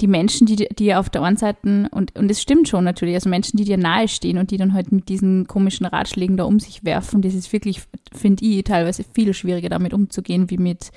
die 0.01 0.07
Menschen, 0.07 0.47
die 0.47 0.57
dir 0.57 0.99
auf 0.99 1.11
der 1.11 1.23
einen 1.23 1.37
Seite, 1.37 1.89
und, 1.91 2.17
und 2.17 2.31
es 2.31 2.43
stimmt 2.43 2.69
schon 2.69 2.85
natürlich, 2.85 3.15
also 3.15 3.29
Menschen, 3.29 3.57
die 3.57 3.65
dir 3.65 3.77
nahestehen 3.77 4.39
und 4.39 4.51
die 4.51 4.57
dann 4.57 4.73
halt 4.75 4.93
mit 4.93 5.09
diesen 5.09 5.47
komischen 5.47 5.87
Ratschlägen 5.87 6.37
da 6.37 6.45
um 6.45 6.61
sich 6.61 6.85
werfen, 6.85 7.23
das 7.23 7.35
ist 7.35 7.53
wirklich, 7.53 7.83
finde 8.13 8.45
ich, 8.45 8.65
teilweise 8.65 9.05
viel 9.13 9.35
schwieriger 9.35 9.69
damit 9.69 9.95
umzugehen, 9.95 10.51
wie 10.51 10.59
mit, 10.59 10.91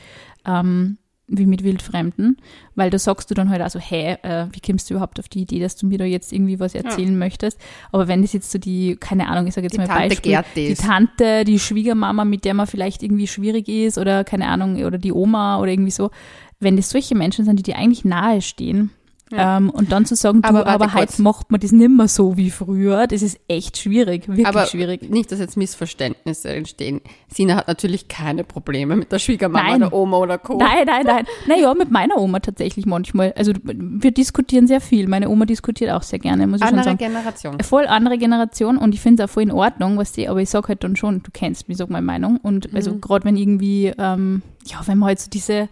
ähm, 0.46 0.98
wie 1.27 1.46
mit 1.46 1.63
Wildfremden, 1.63 2.38
weil 2.75 2.89
da 2.89 2.98
sagst 2.98 3.30
du 3.30 3.36
dann 3.36 3.50
halt 3.50 3.62
also, 3.62 3.80
hä, 3.80 4.16
äh, 4.24 4.46
wie 4.51 4.62
kommst 4.62 4.89
du 4.89 4.94
überhaupt 4.94 5.20
auf 5.20 5.27
die 5.27 5.42
Idee, 5.42 5.60
dass 5.60 5.75
du 5.75 5.86
mir 5.86 5.98
da 5.98 6.06
jetzt 6.06 6.32
irgendwie 6.32 6.60
was 6.60 6.74
erzählen 6.74 7.12
ja. 7.12 7.18
möchtest? 7.18 7.60
Aber 7.92 8.08
wenn 8.08 8.22
das 8.22 8.32
jetzt 8.32 8.50
so 8.50 8.58
die, 8.58 8.96
keine 8.96 9.27
Ahnung, 9.27 9.46
ich 9.46 9.54
sage 9.54 9.66
jetzt 9.66 9.74
die 9.74 9.80
mal 9.80 9.88
Tante 9.88 10.10
Beispiel, 10.10 10.32
Gerti 10.32 10.68
die. 10.70 10.74
Tante, 10.75 11.44
die 11.44 11.60
Schwiegermama, 11.60 12.24
mit 12.24 12.46
der 12.46 12.54
man 12.54 12.66
vielleicht 12.66 13.04
irgendwie 13.04 13.27
schwierig 13.27 13.68
ist 13.68 13.98
oder 13.98 14.24
keine 14.24 14.48
Ahnung, 14.48 14.82
oder 14.84 14.98
die 14.98 15.12
Oma 15.12 15.60
oder 15.60 15.72
irgendwie 15.72 15.92
so, 15.92 16.12
wenn 16.60 16.76
das 16.78 16.90
solche 16.90 17.16
Menschen 17.16 17.46
sind, 17.46 17.58
die 17.58 17.64
dir 17.64 17.78
eigentlich 17.78 18.04
nahe 18.06 18.42
stehen, 18.42 18.92
Ja. 19.30 19.58
ähm, 19.58 19.70
und 19.70 19.92
dann 19.92 20.06
zu 20.06 20.16
sagen, 20.16 20.42
du, 20.42 20.48
Aber 20.66 20.94
heute 20.94 21.22
macht 21.22 21.52
man 21.52 21.60
das 21.60 21.74
nicht 21.74 21.90
mehr 21.90 22.08
so 22.08 22.38
wie 22.38 22.50
früher, 22.50 23.08
das 23.08 23.22
ist 23.22 23.38
echt 23.50 23.78
schwierig, 23.78 24.28
wirklich 24.30 24.48
Aber 24.48 24.66
schwierig. 24.68 25.10
nicht, 25.10 25.32
dass 25.34 25.40
jetzt 25.40 25.58
Missverständnisse 25.58 26.48
entstehen. 26.50 27.02
Sina 27.28 27.58
hat 27.58 27.68
natürlich 27.68 28.08
keine 28.08 28.46
Probleme 28.46 28.96
mit 28.96 29.12
der 29.12 29.20
Schwiegermama 29.20 29.68
Nein. 29.72 29.84
oder 29.84 29.94
Oma 29.94 30.18
oder 30.20 30.38
Co. 30.38 30.58
Nein, 30.58 30.86
nein, 30.86 31.06
nein. 31.06 31.26
Naja, 31.46 31.74
mit 31.74 31.92
meiner 31.92 32.18
Oma 32.18 32.40
tatsächlich 32.40 32.86
manchmal. 32.86 33.34
Also 33.36 33.52
wir 33.64 34.12
diskutieren 34.12 34.66
sehr 34.66 34.80
viel. 34.80 35.08
Meine 35.10 35.28
Oma 35.30 35.44
diskutiert 35.46 35.92
auch 35.92 36.04
sehr 36.04 36.20
gerne, 36.20 36.48
muss 36.48 36.62
ich 36.62 36.66
schon 36.68 36.80
Andere 36.80 36.84
sagen. 36.86 36.98
Generation. 36.98 37.60
Voll 37.60 37.86
andere 37.86 38.18
Generation 38.18 38.78
und 38.78 38.94
ich 38.96 39.02
finde 39.02 39.24
es 39.24 39.30
auch 39.30 39.34
voll 39.34 39.44
in 39.44 39.52
Ordnung, 39.52 39.98
was 39.98 40.14
die, 40.14 40.30
aber 40.30 40.42
ich 40.42 40.50
sag 40.50 40.70
halt 40.70 40.86
dann 40.86 40.96
schon, 40.96 41.22
du 41.22 41.32
kennst 41.34 41.68
mich, 41.68 41.76
sag 41.78 41.90
meine 41.90 42.06
Meinung. 42.06 42.38
Und 42.42 42.74
also 42.74 42.94
Mhm. 42.94 43.02
gerade 43.02 43.26
wenn 43.26 43.36
irgendwie, 43.36 43.92
ähm, 43.98 44.42
ja, 44.66 44.78
wenn 44.86 44.98
man 45.00 45.08
halt 45.08 45.20
so 45.20 45.30
diese, 45.30 45.68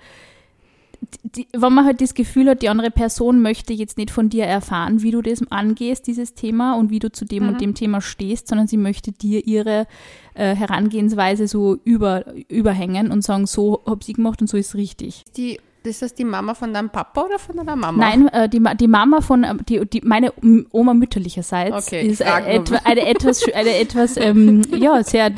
die, 1.23 1.47
wenn 1.53 1.73
man 1.73 1.85
halt 1.85 2.01
das 2.01 2.13
Gefühl 2.13 2.49
hat, 2.49 2.61
die 2.61 2.69
andere 2.69 2.91
Person 2.91 3.41
möchte 3.41 3.73
jetzt 3.73 3.97
nicht 3.97 4.11
von 4.11 4.29
dir 4.29 4.45
erfahren, 4.45 5.01
wie 5.01 5.11
du 5.11 5.21
das 5.21 5.41
angehst, 5.51 6.07
dieses 6.07 6.33
Thema 6.33 6.75
und 6.75 6.89
wie 6.89 6.99
du 6.99 7.11
zu 7.11 7.25
dem 7.25 7.43
Mhm. 7.43 7.49
und 7.49 7.61
dem 7.61 7.73
Thema 7.75 8.01
stehst, 8.01 8.47
sondern 8.47 8.67
sie 8.67 8.77
möchte 8.77 9.11
dir 9.11 9.45
ihre 9.45 9.87
äh, 10.33 10.55
Herangehensweise 10.55 11.47
so 11.47 11.77
über, 11.83 12.25
überhängen 12.49 13.11
und 13.11 13.23
sagen, 13.23 13.45
so 13.47 13.81
hab 13.85 14.03
sie 14.03 14.13
gemacht 14.13 14.41
und 14.41 14.47
so 14.47 14.57
ist 14.57 14.75
richtig. 14.75 15.23
Die, 15.37 15.59
ist 15.85 16.01
das 16.01 16.13
die 16.13 16.23
Mama 16.23 16.53
von 16.53 16.73
deinem 16.73 16.89
Papa 16.89 17.23
oder 17.23 17.39
von 17.39 17.55
deiner 17.55 17.75
Mama? 17.75 17.97
Nein, 17.97 18.27
äh, 18.29 18.49
die, 18.49 18.61
die 18.79 18.87
Mama 18.87 19.21
von, 19.21 19.43
äh, 19.43 19.55
die, 19.67 19.85
die, 19.85 20.01
meine 20.01 20.33
Oma 20.71 20.93
mütterlicherseits 20.93 21.87
Okay, 21.87 22.07
ist 22.07 22.23
frag 22.23 22.47
äh, 22.47 22.55
etwa, 22.55 22.75
eine 22.83 23.05
etwas, 23.07 23.43
eine 23.53 23.77
etwas 23.77 24.17
ähm, 24.17 24.61
ja, 24.75 25.03
sehr 25.03 25.31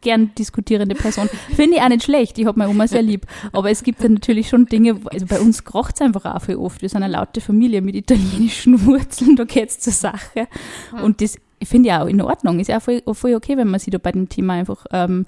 gern 0.00 0.32
diskutierende 0.36 0.94
Person. 0.94 1.28
Finde 1.54 1.76
ich 1.76 1.82
auch 1.82 1.88
nicht 1.88 2.04
schlecht, 2.04 2.38
ich 2.38 2.46
habe 2.46 2.58
meine 2.58 2.70
Oma 2.70 2.86
sehr 2.86 3.02
lieb. 3.02 3.26
Aber 3.52 3.70
es 3.70 3.82
gibt 3.82 4.02
dann 4.02 4.14
natürlich 4.14 4.48
schon 4.48 4.66
Dinge, 4.66 5.00
also 5.04 5.26
bei 5.26 5.40
uns 5.40 5.64
kracht 5.64 5.96
es 5.96 6.00
einfach 6.00 6.24
auch 6.24 6.42
viel 6.42 6.56
oft. 6.56 6.82
Wir 6.82 6.88
sind 6.88 7.02
eine 7.02 7.12
laute 7.12 7.40
Familie 7.40 7.82
mit 7.82 7.94
italienischen 7.94 8.86
Wurzeln, 8.86 9.36
da 9.36 9.44
geht's 9.44 9.78
zur 9.80 9.92
Sache. 9.92 10.48
Und 11.02 11.20
das 11.20 11.36
finde 11.62 11.88
ich 11.88 11.94
auch 11.94 12.06
in 12.06 12.20
Ordnung. 12.20 12.58
Ist 12.58 12.68
ja 12.68 12.78
auch 12.78 12.82
voll, 12.82 13.02
voll 13.12 13.34
okay, 13.34 13.56
wenn 13.56 13.68
man 13.68 13.80
sich 13.80 13.90
da 13.90 13.98
bei 13.98 14.12
dem 14.12 14.28
Thema 14.28 14.54
einfach 14.54 14.86
ähm, 14.92 15.26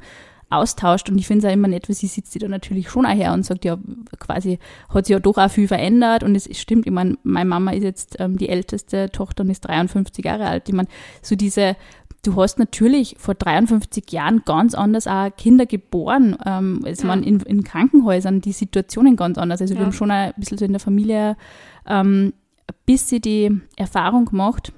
austauscht. 0.52 1.08
Und 1.10 1.18
ich 1.18 1.26
finde 1.26 1.46
es 1.46 1.50
auch 1.50 1.54
immer 1.54 1.68
nett, 1.68 1.88
weil 1.88 1.96
sie 1.96 2.06
sitzt 2.06 2.32
sie 2.32 2.38
da 2.38 2.48
natürlich 2.48 2.88
schon 2.90 3.06
auch 3.06 3.14
her 3.14 3.32
und 3.32 3.44
sagt, 3.44 3.64
ja, 3.64 3.78
quasi 4.18 4.58
hat 4.88 5.06
sich 5.06 5.12
ja 5.14 5.18
doch 5.20 5.38
auch 5.38 5.50
viel 5.50 5.68
verändert. 5.68 6.22
Und 6.22 6.34
es 6.34 6.48
stimmt, 6.58 6.86
ich 6.86 6.92
meine, 6.92 7.16
meine 7.22 7.48
Mama 7.48 7.72
ist 7.72 7.82
jetzt 7.84 8.16
ähm, 8.20 8.36
die 8.38 8.48
älteste 8.48 9.10
Tochter 9.10 9.42
und 9.44 9.50
ist 9.50 9.60
53 9.62 10.24
Jahre 10.24 10.46
alt. 10.46 10.68
Ich 10.68 10.74
meine, 10.74 10.88
so 11.22 11.34
diese, 11.36 11.76
du 12.24 12.36
hast 12.36 12.58
natürlich 12.58 13.16
vor 13.18 13.34
53 13.34 14.10
Jahren 14.12 14.42
ganz 14.44 14.74
anders 14.74 15.06
auch 15.06 15.30
Kinder 15.36 15.66
geboren. 15.66 16.36
Ähm, 16.46 16.82
es 16.84 17.02
Ja. 17.02 17.08
waren 17.08 17.22
in, 17.22 17.40
in 17.40 17.64
Krankenhäusern 17.64 18.40
die 18.40 18.52
Situationen 18.52 19.16
ganz 19.16 19.38
anders. 19.38 19.60
Also 19.60 19.74
wir 19.74 19.80
Ja. 19.80 19.86
haben 19.86 19.92
schon 19.92 20.10
ein 20.10 20.32
bisschen 20.36 20.58
so 20.58 20.64
in 20.64 20.72
der 20.72 20.80
Familie 20.80 21.36
ähm, 21.86 22.32
ein 22.68 22.74
bisschen 22.86 23.20
die 23.22 23.60
Erfahrung 23.76 24.26
gemacht, 24.26 24.72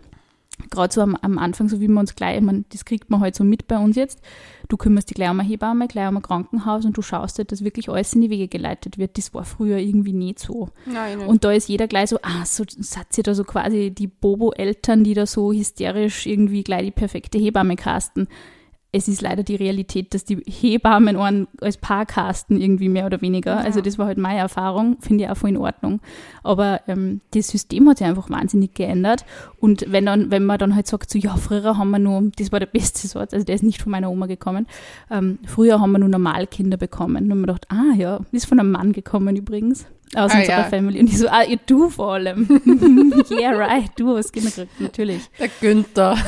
gerade 0.70 0.92
so 0.92 1.00
am, 1.00 1.16
am 1.16 1.38
Anfang, 1.38 1.68
so 1.68 1.80
wie 1.80 1.88
man 1.88 2.02
uns 2.02 2.14
gleich, 2.14 2.36
ich 2.36 2.42
mein, 2.42 2.64
das 2.70 2.84
kriegt 2.84 3.10
man 3.10 3.20
halt 3.20 3.34
so 3.34 3.44
mit 3.44 3.66
bei 3.66 3.78
uns 3.78 3.96
jetzt, 3.96 4.20
du 4.68 4.76
kümmerst 4.76 5.10
dich 5.10 5.16
gleich 5.16 5.30
um 5.30 5.40
eine 5.40 5.48
Hebamme, 5.48 5.88
gleich 5.88 6.08
um 6.08 6.16
ein 6.16 6.22
Krankenhaus 6.22 6.84
und 6.84 6.96
du 6.96 7.02
schaust 7.02 7.38
halt, 7.38 7.52
dass 7.52 7.64
wirklich 7.64 7.88
alles 7.88 8.14
in 8.14 8.22
die 8.22 8.30
Wege 8.30 8.48
geleitet 8.48 8.98
wird. 8.98 9.18
Das 9.18 9.34
war 9.34 9.44
früher 9.44 9.78
irgendwie 9.78 10.12
nicht 10.12 10.38
so. 10.38 10.70
Nein, 10.86 11.18
nein. 11.18 11.28
Und 11.28 11.44
da 11.44 11.52
ist 11.52 11.68
jeder 11.68 11.88
gleich 11.88 12.10
so, 12.10 12.18
ah, 12.22 12.44
so 12.44 12.64
seid 12.68 13.16
ihr 13.16 13.24
da 13.24 13.34
so 13.34 13.44
quasi 13.44 13.90
die 13.90 14.06
Bobo-Eltern, 14.06 15.04
die 15.04 15.14
da 15.14 15.26
so 15.26 15.52
hysterisch 15.52 16.26
irgendwie 16.26 16.62
gleich 16.62 16.84
die 16.84 16.90
perfekte 16.92 17.38
Hebamme 17.38 17.76
casten. 17.76 18.28
Es 18.94 19.08
ist 19.08 19.22
leider 19.22 19.42
die 19.42 19.56
Realität, 19.56 20.14
dass 20.14 20.24
die 20.24 20.36
Hebammen 20.46 21.16
einen 21.16 21.48
als 21.60 21.78
Paar 21.78 22.06
casten, 22.06 22.60
irgendwie 22.60 22.88
mehr 22.88 23.06
oder 23.06 23.20
weniger. 23.22 23.56
Ja. 23.56 23.60
Also 23.60 23.80
das 23.80 23.98
war 23.98 24.06
halt 24.06 24.18
meine 24.18 24.38
Erfahrung, 24.38 24.98
finde 25.00 25.24
ich 25.24 25.30
auch 25.30 25.36
voll 25.36 25.50
in 25.50 25.56
Ordnung. 25.56 26.00
Aber 26.44 26.80
ähm, 26.86 27.20
das 27.32 27.48
System 27.48 27.88
hat 27.88 27.98
sich 27.98 28.06
einfach 28.06 28.30
wahnsinnig 28.30 28.74
geändert. 28.74 29.24
Und 29.58 29.84
wenn 29.88 30.06
dann, 30.06 30.30
wenn 30.30 30.44
man 30.44 30.58
dann 30.58 30.76
halt 30.76 30.86
sagt, 30.86 31.10
so 31.10 31.18
ja, 31.18 31.34
früher 31.34 31.76
haben 31.76 31.90
wir 31.90 31.98
nur, 31.98 32.30
das 32.38 32.52
war 32.52 32.60
der 32.60 32.66
beste 32.66 33.08
Satz, 33.08 33.34
also 33.34 33.44
der 33.44 33.56
ist 33.56 33.64
nicht 33.64 33.82
von 33.82 33.90
meiner 33.90 34.12
Oma 34.12 34.26
gekommen, 34.26 34.68
ähm, 35.10 35.40
früher 35.44 35.80
haben 35.80 35.90
wir 35.90 35.98
nur 35.98 36.08
Normalkinder 36.08 36.76
bekommen. 36.76 37.24
Und 37.24 37.28
man 37.28 37.40
gedacht, 37.40 37.66
ah 37.70 37.96
ja, 37.96 38.20
ist 38.30 38.46
von 38.46 38.60
einem 38.60 38.70
Mann 38.70 38.92
gekommen 38.92 39.34
übrigens, 39.34 39.86
aus 40.14 40.30
Ah, 40.32 40.38
unserer 40.38 40.58
ja. 40.58 40.64
Family. 40.64 41.00
Und 41.00 41.08
ich 41.08 41.18
so, 41.18 41.28
ah, 41.28 41.42
du 41.66 41.88
vor 41.90 42.12
allem. 42.14 42.60
yeah, 43.30 43.52
right, 43.52 43.90
du 43.96 44.16
hast 44.16 44.32
Kinder 44.32 44.50
gekriegt, 44.50 44.80
natürlich. 44.80 45.22
der 45.38 45.48
Günther. 45.60 46.16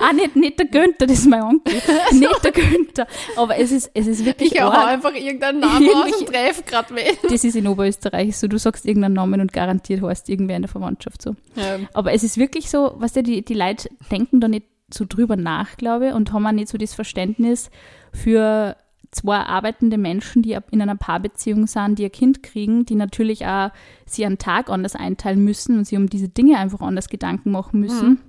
Ah, 0.00 0.12
nicht, 0.14 0.34
nicht 0.34 0.58
der 0.58 0.66
Günther, 0.66 1.06
das 1.06 1.18
ist 1.18 1.28
mein 1.28 1.42
Onkel. 1.42 1.74
Nicht 2.12 2.42
der 2.44 2.52
Günther. 2.52 3.06
Aber 3.36 3.58
es 3.58 3.70
ist, 3.70 3.90
es 3.92 4.06
ist 4.06 4.24
wirklich 4.24 4.52
Ich 4.54 4.60
hau 4.62 4.70
einfach 4.70 5.12
irgendeinen 5.14 5.60
Namen 5.60 5.82
Irgendwelche- 5.82 6.18
und 6.20 6.26
treff 6.28 6.64
gerade 6.64 6.94
wen. 6.94 7.16
Das 7.28 7.44
ist 7.44 7.54
in 7.54 7.66
Oberösterreich 7.68 8.36
so, 8.38 8.48
du 8.48 8.58
sagst 8.58 8.86
irgendeinen 8.86 9.14
Namen 9.14 9.40
und 9.42 9.52
garantiert 9.52 10.02
heißt 10.02 10.30
irgendwer 10.30 10.56
in 10.56 10.62
der 10.62 10.70
Verwandtschaft 10.70 11.20
so. 11.20 11.36
Ja. 11.54 11.78
Aber 11.92 12.12
es 12.12 12.22
ist 12.22 12.38
wirklich 12.38 12.70
so, 12.70 12.94
was 12.96 13.10
weißt 13.10 13.16
du, 13.16 13.22
die, 13.24 13.44
die 13.44 13.54
Leute 13.54 13.88
denken 14.10 14.40
da 14.40 14.48
nicht 14.48 14.66
so 14.92 15.04
drüber 15.08 15.36
nach, 15.36 15.76
glaube 15.76 16.08
ich, 16.08 16.14
und 16.14 16.32
haben 16.32 16.46
auch 16.46 16.52
nicht 16.52 16.68
so 16.68 16.78
das 16.78 16.94
Verständnis 16.94 17.70
für 18.12 18.76
zwei 19.10 19.38
arbeitende 19.38 19.98
Menschen, 19.98 20.42
die 20.42 20.56
in 20.70 20.82
einer 20.82 20.96
Paarbeziehung 20.96 21.66
sind, 21.66 21.98
die 21.98 22.04
ein 22.04 22.12
Kind 22.12 22.42
kriegen, 22.42 22.84
die 22.86 22.94
natürlich 22.94 23.46
auch 23.46 23.70
sie 24.06 24.24
einen 24.24 24.38
Tag 24.38 24.70
anders 24.70 24.94
einteilen 24.94 25.44
müssen 25.44 25.78
und 25.78 25.86
sie 25.86 25.96
um 25.96 26.08
diese 26.08 26.28
Dinge 26.28 26.58
einfach 26.58 26.80
anders 26.80 27.08
Gedanken 27.08 27.50
machen 27.50 27.80
müssen. 27.80 28.20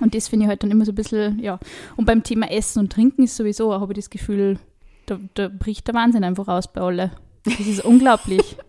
Und 0.00 0.14
das 0.14 0.28
finde 0.28 0.44
ich 0.44 0.48
halt 0.48 0.62
dann 0.62 0.70
immer 0.70 0.84
so 0.84 0.92
ein 0.92 0.94
bisschen, 0.94 1.38
ja. 1.40 1.58
Und 1.96 2.06
beim 2.06 2.22
Thema 2.22 2.50
Essen 2.50 2.78
und 2.80 2.92
Trinken 2.92 3.24
ist 3.24 3.36
sowieso, 3.36 3.72
habe 3.72 3.92
ich 3.92 3.98
das 3.98 4.10
Gefühl, 4.10 4.58
da, 5.06 5.18
da 5.34 5.48
bricht 5.48 5.88
der 5.88 5.94
Wahnsinn 5.94 6.24
einfach 6.24 6.48
aus 6.48 6.72
bei 6.72 6.80
alle. 6.80 7.12
Das 7.44 7.60
ist 7.60 7.84
unglaublich. 7.84 8.56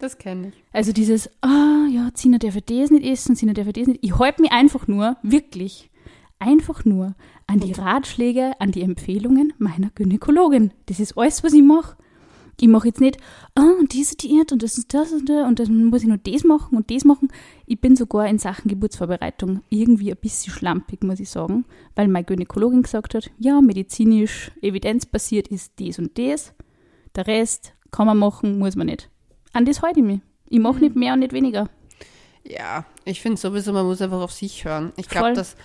Das 0.00 0.16
kenne 0.16 0.48
ich. 0.48 0.54
Also 0.72 0.92
dieses, 0.92 1.28
ah 1.42 1.86
ja, 1.92 2.08
Zina 2.14 2.38
darf 2.38 2.54
das 2.54 2.90
nicht 2.90 3.04
essen, 3.04 3.36
Zina 3.36 3.52
darf 3.52 3.70
das 3.70 3.86
nicht. 3.86 4.02
Ich 4.02 4.18
halte 4.18 4.40
mich 4.40 4.50
einfach 4.50 4.88
nur, 4.88 5.18
wirklich, 5.22 5.89
einfach 6.40 6.84
nur 6.84 7.14
an 7.46 7.60
die 7.60 7.72
Ratschläge, 7.72 8.52
an 8.58 8.72
die 8.72 8.82
Empfehlungen 8.82 9.52
meiner 9.58 9.90
Gynäkologin. 9.94 10.72
Das 10.86 10.98
ist 10.98 11.16
alles, 11.16 11.44
was 11.44 11.52
ich 11.52 11.62
mache. 11.62 11.96
Ich 12.60 12.68
mache 12.68 12.88
jetzt 12.88 13.00
nicht, 13.00 13.16
ah, 13.54 13.72
diese 13.90 14.16
Diät 14.16 14.52
und 14.52 14.62
das 14.62 14.76
ist 14.76 14.92
das 14.92 15.12
und 15.12 15.28
das 15.30 15.46
und 15.46 15.58
dann 15.58 15.86
muss 15.86 16.02
ich 16.02 16.08
noch 16.08 16.18
das 16.18 16.44
machen 16.44 16.76
und 16.76 16.90
das 16.90 17.04
machen. 17.04 17.28
Ich 17.64 17.80
bin 17.80 17.96
sogar 17.96 18.26
in 18.28 18.38
Sachen 18.38 18.68
Geburtsvorbereitung 18.68 19.62
irgendwie 19.70 20.10
ein 20.12 20.18
bisschen 20.20 20.52
schlampig, 20.52 21.02
muss 21.02 21.20
ich 21.20 21.30
sagen, 21.30 21.64
weil 21.94 22.08
meine 22.08 22.24
Gynäkologin 22.24 22.82
gesagt 22.82 23.14
hat, 23.14 23.30
ja, 23.38 23.62
medizinisch, 23.62 24.50
evidenzbasiert 24.60 25.48
ist 25.48 25.72
das 25.80 25.98
und 25.98 26.18
das. 26.18 26.52
Der 27.14 27.26
Rest 27.26 27.72
kann 27.90 28.06
man 28.06 28.18
machen, 28.18 28.58
muss 28.58 28.76
man 28.76 28.88
nicht. 28.88 29.08
An 29.54 29.64
das 29.64 29.80
halte 29.80 30.00
ich 30.00 30.06
mich. 30.06 30.20
Ich 30.50 30.60
mache 30.60 30.80
nicht 30.80 30.96
mehr 30.96 31.14
und 31.14 31.20
nicht 31.20 31.32
weniger. 31.32 31.70
Ja, 32.44 32.84
ich 33.04 33.20
finde 33.20 33.38
sowieso, 33.38 33.72
man 33.72 33.86
muss 33.86 34.02
einfach 34.02 34.20
auf 34.20 34.32
sich 34.32 34.64
hören. 34.64 34.92
Ich 34.96 35.08
glaube, 35.08 35.32
dass, 35.32 35.56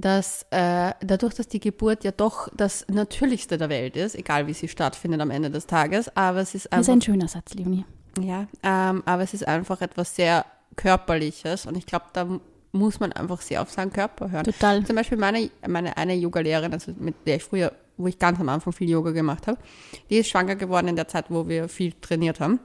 dass 0.00 0.46
äh, 0.50 0.92
dadurch, 1.00 1.34
dass 1.34 1.48
die 1.48 1.58
Geburt 1.58 2.04
ja 2.04 2.12
doch 2.12 2.48
das 2.56 2.86
Natürlichste 2.88 3.58
der 3.58 3.68
Welt 3.68 3.96
ist, 3.96 4.14
egal 4.14 4.46
wie 4.46 4.54
sie 4.54 4.68
stattfindet 4.68 5.20
am 5.20 5.30
Ende 5.30 5.50
des 5.50 5.66
Tages, 5.66 6.16
aber 6.16 6.38
es 6.38 6.54
ist 6.54 6.66
Das 6.70 6.82
ist 6.82 6.88
einfach, 6.88 6.92
ein 6.92 7.02
schöner 7.02 7.26
Satz, 7.26 7.54
Leonie. 7.54 7.84
ja, 8.20 8.46
ähm, 8.62 9.02
aber 9.06 9.24
es 9.24 9.34
ist 9.34 9.46
einfach 9.46 9.80
etwas 9.80 10.14
sehr 10.14 10.46
Körperliches 10.76 11.66
und 11.66 11.76
ich 11.76 11.84
glaube, 11.84 12.04
da 12.12 12.28
muss 12.70 13.00
man 13.00 13.12
einfach 13.12 13.40
sehr 13.40 13.60
auf 13.60 13.70
seinen 13.72 13.92
Körper 13.92 14.30
hören. 14.30 14.44
Total. 14.44 14.84
Zum 14.84 14.94
Beispiel 14.94 15.18
meine, 15.18 15.50
meine 15.66 15.96
eine 15.96 16.14
Yoga-Lehrerin, 16.14 16.72
also 16.72 16.92
mit 16.96 17.16
der 17.26 17.36
ich 17.36 17.44
früher, 17.44 17.72
wo 17.96 18.06
ich 18.06 18.20
ganz 18.20 18.38
am 18.38 18.48
Anfang 18.48 18.72
viel 18.72 18.88
Yoga 18.88 19.10
gemacht 19.10 19.48
habe, 19.48 19.58
die 20.10 20.18
ist 20.18 20.28
schwanger 20.28 20.54
geworden 20.54 20.86
in 20.86 20.94
der 20.94 21.08
Zeit, 21.08 21.24
wo 21.28 21.48
wir 21.48 21.68
viel 21.68 21.92
trainiert 22.00 22.38
haben. 22.38 22.60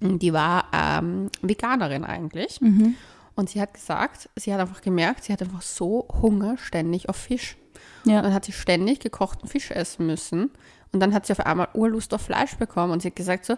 Und 0.00 0.22
die 0.22 0.32
war 0.32 0.64
ähm, 0.72 1.28
Veganerin 1.42 2.04
eigentlich. 2.04 2.60
Mhm. 2.62 2.94
Und 3.36 3.50
sie 3.50 3.60
hat 3.60 3.74
gesagt, 3.74 4.28
sie 4.36 4.52
hat 4.54 4.60
einfach 4.60 4.80
gemerkt, 4.80 5.24
sie 5.24 5.32
hat 5.32 5.42
einfach 5.42 5.62
so 5.62 6.06
Hunger 6.22 6.56
ständig 6.58 7.08
auf 7.08 7.16
Fisch. 7.16 7.56
Ja. 8.04 8.22
Dann 8.22 8.32
hat 8.32 8.44
sie 8.44 8.52
ständig 8.52 9.00
gekochten 9.00 9.48
Fisch 9.48 9.70
essen 9.70 10.06
müssen. 10.06 10.50
Und 10.92 11.00
dann 11.00 11.12
hat 11.12 11.26
sie 11.26 11.32
auf 11.32 11.40
einmal 11.40 11.68
Urlust 11.74 12.14
auf 12.14 12.20
Fleisch 12.22 12.56
bekommen. 12.56 12.92
Und 12.92 13.02
sie 13.02 13.08
hat 13.08 13.16
gesagt 13.16 13.44
so, 13.44 13.56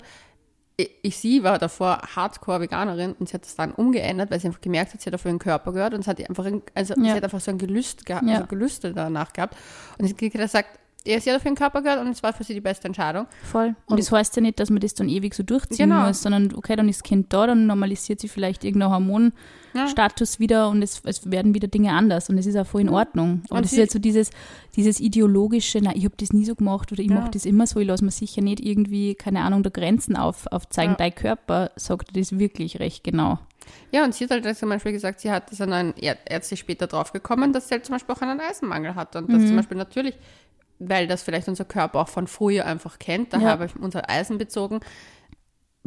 ich, 0.79 1.17
sie 1.17 1.43
war 1.43 1.59
davor 1.59 2.03
Hardcore-Veganerin 2.17 3.15
und 3.15 3.29
sie 3.29 3.35
hat 3.35 3.45
das 3.45 3.55
dann 3.57 3.73
umgeändert, 3.73 4.31
weil 4.31 4.41
sie 4.41 4.47
einfach 4.49 4.61
gemerkt 4.61 4.93
hat, 4.93 5.01
sie 5.01 5.07
hat 5.07 5.15
auf 5.15 5.25
ihren 5.25 5.39
Körper 5.39 5.73
gehört 5.73 5.95
und 5.95 6.03
sie 6.05 6.11
hat 6.11 6.21
einfach, 6.29 6.45
ein- 6.45 6.63
also 6.75 6.95
Ja. 6.95 7.03
sie 7.03 7.13
hat 7.13 7.25
einfach 7.25 7.41
so 7.41 7.51
ein 7.51 7.57
Gelüst 7.59 8.05
gehabt, 8.05 8.27
Ja. 8.27 8.35
also 8.37 8.47
Gelüste 8.47 8.93
danach 8.93 9.33
gehabt. 9.33 9.57
Und 9.99 10.07
sie 10.07 10.13
hat 10.13 10.33
gesagt, 10.33 10.79
er 11.07 11.21
sie 11.21 11.31
hat 11.31 11.37
auf 11.39 11.45
ihren 11.45 11.55
Körper 11.55 11.83
gehört 11.83 12.01
und 12.01 12.09
es 12.09 12.23
war 12.23 12.33
für 12.33 12.45
sie 12.45 12.55
die 12.55 12.61
beste 12.61 12.87
Entscheidung. 12.89 13.27
Voll. 13.45 13.69
Und, 13.69 13.77
Und- 13.87 13.99
das 14.01 14.11
heißt 14.13 14.37
ja 14.37 14.43
nicht, 14.43 14.59
dass 14.61 14.71
man 14.71 14.81
das 14.81 14.95
dann 14.95 15.09
ewig 15.09 15.35
so 15.35 15.43
durchziehen 15.43 15.91
Genau. 15.91 16.07
muss, 16.07 16.23
sondern 16.23 16.55
okay, 16.55 16.77
dann 16.77 16.89
ist 16.89 17.01
das 17.01 17.09
Kind 17.09 17.33
da, 17.33 17.47
dann 17.47 17.67
normalisiert 17.67 18.21
sich 18.21 18.31
vielleicht 18.31 18.65
irgendein 18.65 18.91
Hormonstatus 19.75 20.39
wieder 20.41 20.69
und 20.69 20.83
es, 20.83 21.01
es 21.05 21.31
werden 21.31 21.55
wieder 21.55 21.69
Dinge 21.69 21.93
anders 21.93 22.29
und 22.31 22.39
es 22.39 22.47
ist 22.47 22.57
auch 22.57 22.67
voll 22.67 22.83
in 22.83 22.89
Ordnung. 22.89 23.43
Und 23.49 23.51
Und 23.51 23.59
das 23.59 23.67
ist 23.67 23.71
sie- 23.73 23.81
jetzt 23.81 23.93
so 23.93 23.99
dieses, 23.99 24.31
dieses 24.77 25.01
ideologische, 25.01 25.81
na, 25.83 25.95
ich 25.95 26.05
habe 26.05 26.15
das 26.19 26.33
nie 26.33 26.45
so 26.45 26.55
gemacht 26.55 26.91
oder 26.93 27.03
ich 27.03 27.11
Ja. 27.11 27.17
mache 27.21 27.31
das 27.31 27.45
immer 27.47 27.67
so, 27.67 27.81
ich 27.81 27.87
lasse 27.87 28.05
mir 28.05 28.11
sicher 28.11 28.43
nicht 28.43 28.61
irgendwie, 28.61 29.15
keine 29.15 29.43
Ahnung, 29.43 29.63
da 29.63 29.71
Grenzen 29.71 30.17
auf, 30.17 30.47
aufzeigen. 30.51 30.93
Ja. 30.93 30.97
Dein 30.99 31.15
Körper 31.15 31.71
sagt 31.77 32.17
das 32.17 32.39
wirklich 32.39 32.81
recht 32.81 33.05
genau. 33.05 33.39
Ja, 33.91 34.05
und 34.05 34.15
sie 34.15 34.25
hat 34.25 34.31
halt 34.31 34.57
zum 34.57 34.69
Beispiel 34.69 34.93
gesagt, 34.93 35.19
sie 35.21 35.31
hat, 35.31 35.51
ist 35.51 35.61
an 35.61 35.73
ein 35.73 35.93
Är- 35.97 36.17
ärztlich 36.25 36.61
später 36.61 36.87
drauf 36.87 37.13
gekommen, 37.13 37.53
dass 37.53 37.69
sie 37.69 37.75
halt 37.75 37.85
zum 37.85 37.95
Beispiel 37.97 38.15
auch 38.15 38.21
einen 38.23 38.41
Eisenmangel 38.41 38.95
hat. 38.95 39.17
Und 39.17 39.29
das 39.33 39.43
Mhm. 39.43 39.47
zum 39.49 39.57
Beispiel 39.57 39.77
natürlich, 39.77 40.15
weil 40.79 41.07
das 41.07 41.23
vielleicht 41.23 41.49
unser 41.49 41.65
Körper 41.65 42.01
auch 42.01 42.09
von 42.09 42.27
früher 42.27 42.67
einfach 42.67 42.99
kennt, 42.99 43.33
daher 43.33 43.47
Ja. 43.47 43.53
habe 43.53 43.67
ich 43.67 43.77
unser 43.77 44.09
Eisen 44.11 44.39
bezogen. 44.39 44.81